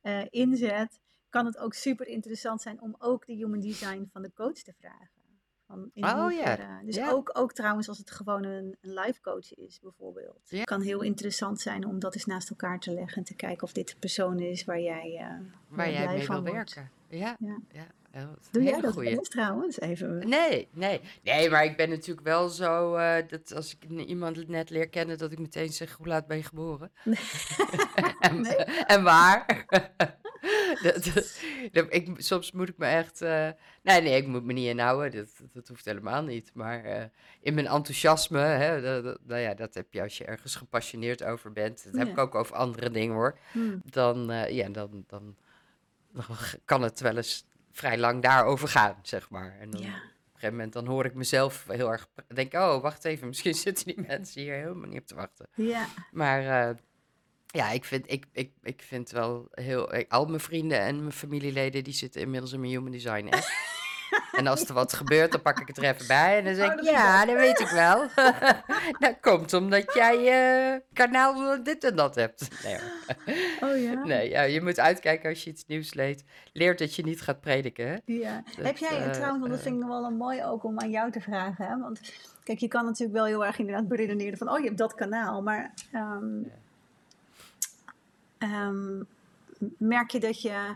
[0.01, 0.99] eh, inzet
[1.29, 4.73] kan het ook super interessant zijn om ook de human design van de coach te
[4.73, 5.20] vragen.
[5.71, 6.81] Van in Oh, ja.
[6.85, 7.11] Dus Ja.
[7.11, 10.39] ook, ook trouwens als het gewoon een, een life coach is bijvoorbeeld.
[10.45, 10.57] Ja.
[10.57, 13.63] Het kan heel interessant zijn om dat eens naast elkaar te leggen en te kijken
[13.63, 15.27] of dit de persoon is waar jij, eh,
[15.67, 16.73] Waar jij blij mee van wil wordt.
[16.73, 16.91] werken.
[17.09, 17.37] Ja,
[17.71, 17.87] Ja.
[18.51, 19.79] Doe jij dat eens trouwens?
[19.79, 20.29] Even.
[20.29, 21.01] Nee, nee.
[21.23, 25.17] Nee, maar ik ben natuurlijk wel zo eh, dat als ik iemand net leer kennen,
[25.17, 26.91] dat ik meteen zeg: hoe laat ben je geboren?
[28.19, 28.55] en, Nee?
[28.65, 29.65] en waar?
[31.71, 33.21] dat, ik, soms moet ik me echt.
[33.21, 33.49] eh,
[33.83, 35.11] nee, nee, ik moet me niet inhouden.
[35.11, 36.51] Dat, dat, hoeft helemaal niet.
[36.53, 37.03] Maar eh,
[37.41, 41.83] in mijn enthousiasme, hè, nou ja, dat heb je als je ergens gepassioneerd over bent.
[41.83, 42.11] Dat heb Ja.
[42.13, 43.37] ik ook over andere dingen hoor.
[43.51, 43.81] Hmm.
[43.85, 45.35] Dan, eh, ja, dan, dan,
[46.13, 46.25] dan
[46.65, 49.57] kan het wel eens vrij lang daarover gaan, zeg maar.
[49.59, 49.87] En dan, Ja.
[49.87, 50.01] een
[50.33, 54.01] gegeven moment dan hoor ik mezelf heel erg denk, oh, wacht even, misschien zitten die
[54.07, 55.47] mensen hier helemaal niet op te wachten.
[55.55, 55.85] Ja.
[56.11, 56.75] Maar
[57.51, 61.11] ja, ik vind, ik, ik, ik vind wel heel, ik- al mijn vrienden en mijn
[61.11, 63.43] familieleden, die zitten inmiddels in mijn human design app.
[64.31, 66.65] En als er wat gebeurt, dan pak ik het er even bij en dan zeg
[66.67, 68.07] Oh, ik, dat ja, dat weet ik wel.
[68.99, 70.17] dat komt omdat jij
[70.73, 72.47] eh kanaal dit en dat hebt.
[72.63, 72.77] Nee.
[73.61, 74.03] Oh ja.
[74.13, 76.23] nee ja, je moet uitkijken als je iets nieuws leest.
[76.53, 77.95] Leert dat je niet gaat prediken, hè?
[78.05, 78.43] Ja.
[78.55, 80.79] Dat, Heb jij, eh, trouwens, want dat vind ik nog wel een mooi ook om
[80.79, 81.65] aan jou te vragen.
[81.65, 81.77] Hè?
[81.77, 81.99] Want
[82.43, 85.41] kijk, je kan natuurlijk wel heel erg inderdaad beredeneren van, oh, je hebt dat kanaal.
[85.41, 86.41] Maar ehm,
[88.41, 89.03] ehm,
[89.77, 90.75] merk je dat je,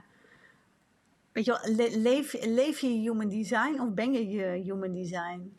[1.31, 5.53] weet je wel, le- leef, leef je human design of ben je je human design?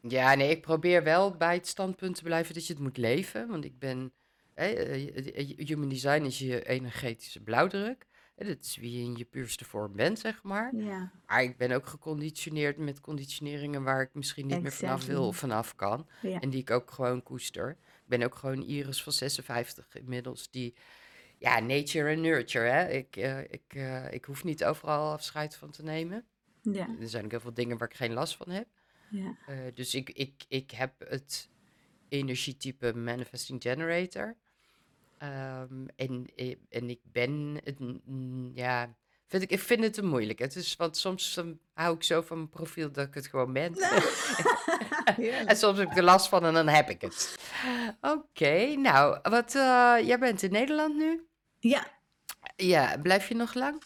[0.00, 3.48] Ja, nee, ik probeer wel bij het standpunt te blijven dat je het moet leven.
[3.48, 4.12] Want ik ben.
[4.54, 8.06] eh, human design is je energetische blauwdruk.
[8.36, 10.74] Dat is wie je in je puurste vorm bent, zeg maar.
[10.76, 15.26] Ja, Maar ik ben ook geconditioneerd met conditioneringen waar ik misschien niet meer vanaf wil
[15.26, 16.06] of vanaf kan.
[16.20, 17.76] ja, En die ik ook gewoon koester.
[18.18, 20.50] Ben ook gewoon Iris van 56 inmiddels.
[20.50, 20.74] Die,
[21.38, 22.68] ja, nature en nurture.
[22.68, 22.88] Hè?
[22.88, 26.24] Ik, eh, ik, eh, ik hoef niet overal afscheid van te nemen.
[26.62, 28.66] ja, Er zijn ook heel veel dingen waar ik geen last van heb.
[29.10, 29.36] ja.
[29.46, 31.50] Eh, dus ik, ik, ik heb het
[32.08, 34.36] energietype Manifesting Generator.
[35.18, 36.26] Ehm, en,
[36.68, 37.78] en ik ben, het,
[38.54, 38.96] ja,
[39.32, 40.38] vind ik, ik vind het te moeilijk.
[40.38, 43.52] Het is, want soms dan hou ik zo van mijn profiel dat ik het gewoon
[43.52, 43.74] ben.
[45.46, 47.36] en soms heb ik er last van en dan heb ik het.
[48.00, 51.26] Oké, nou, wat, eh, jij bent in Nederland nu?
[51.58, 51.86] Ja,
[52.56, 53.82] Ja, blijf je nog lang?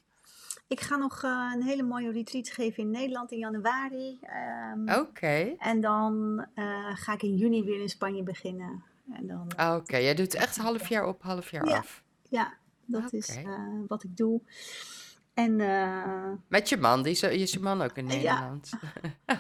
[0.69, 4.19] ik ga nog eh, een hele mooie retreat geven in Nederland in januari.
[4.23, 5.55] Ehm, Oké.
[5.59, 8.85] En dan eh, ga ik in juni weer in Spanje beginnen.
[9.13, 11.77] En dan, eh, Oké, jij doet echt half jaar op, half jaar Ja.
[11.77, 12.03] af.
[12.29, 13.39] ja, dat is
[13.87, 14.41] wat ik doe.
[15.37, 18.15] En eh, Met je man, die is, is je man ook in Ja.
[18.15, 18.71] Nederland?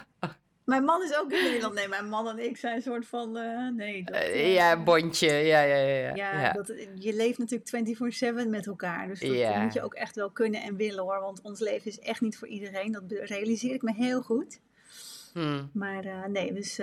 [0.64, 1.74] mijn man is ook in Nederland.
[1.74, 3.36] Nee, mijn man en ik zijn een soort van...
[3.36, 5.32] eh, nee, dat, Eh, ja, bondje.
[5.32, 5.96] Ja, ja, ja.
[5.98, 6.14] ja.
[6.14, 6.52] ja, ja.
[6.52, 9.06] Dat, je leeft natuurlijk 24-7 met elkaar.
[9.08, 9.62] Dus dat Ja.
[9.62, 11.20] moet je ook echt wel kunnen en willen hoor.
[11.20, 12.92] Want ons leven is echt niet voor iedereen.
[12.92, 14.60] Dat realiseer ik me heel goed.
[15.32, 15.64] Hm.
[15.72, 16.80] Maar nee, dus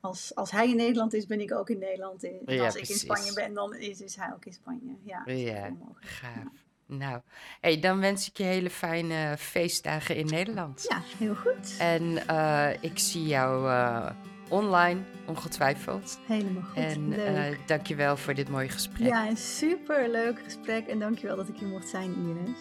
[0.00, 2.24] als, als hij in Nederland is, ben ik ook in Nederland.
[2.24, 2.96] En Ja, als ik in.
[2.96, 4.96] Spanje ben, dan is, is hij ook in Spanje.
[5.04, 5.70] Ja, Ja.
[6.00, 6.64] Gaaf.
[6.88, 7.20] Nou,
[7.60, 10.86] hey, dan wens ik je hele fijne feestdagen in Nederland.
[10.88, 11.76] Ja, heel goed.
[11.78, 14.10] En eh, ik zie jou eh,
[14.48, 16.18] online, ongetwijfeld.
[16.26, 16.76] Helemaal goed.
[16.76, 17.68] En uh, Leuk.
[17.68, 19.08] dankjewel voor dit mooie gesprek.
[19.08, 22.56] Ja, een super leuk gesprek en dankjewel dat ik hier mocht zijn, Iris.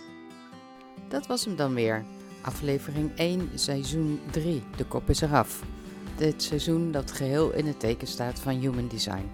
[1.10, 2.04] Dat was hem dan weer.
[2.42, 4.64] Aflevering 1, seizoen 3.
[4.78, 5.64] De kop is eraf.
[6.16, 9.30] Dit seizoen dat geheel in het teken staat van Human Design.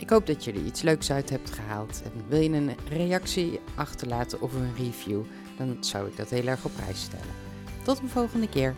[0.00, 2.02] Ik hoop dat er iets leuks uit hebt gehaald.
[2.04, 5.22] En wil je een reactie achterlaten of een review,
[5.56, 7.34] dan zou ik dat heel erg op prijs stellen.
[7.82, 8.74] Tot een volgende keer.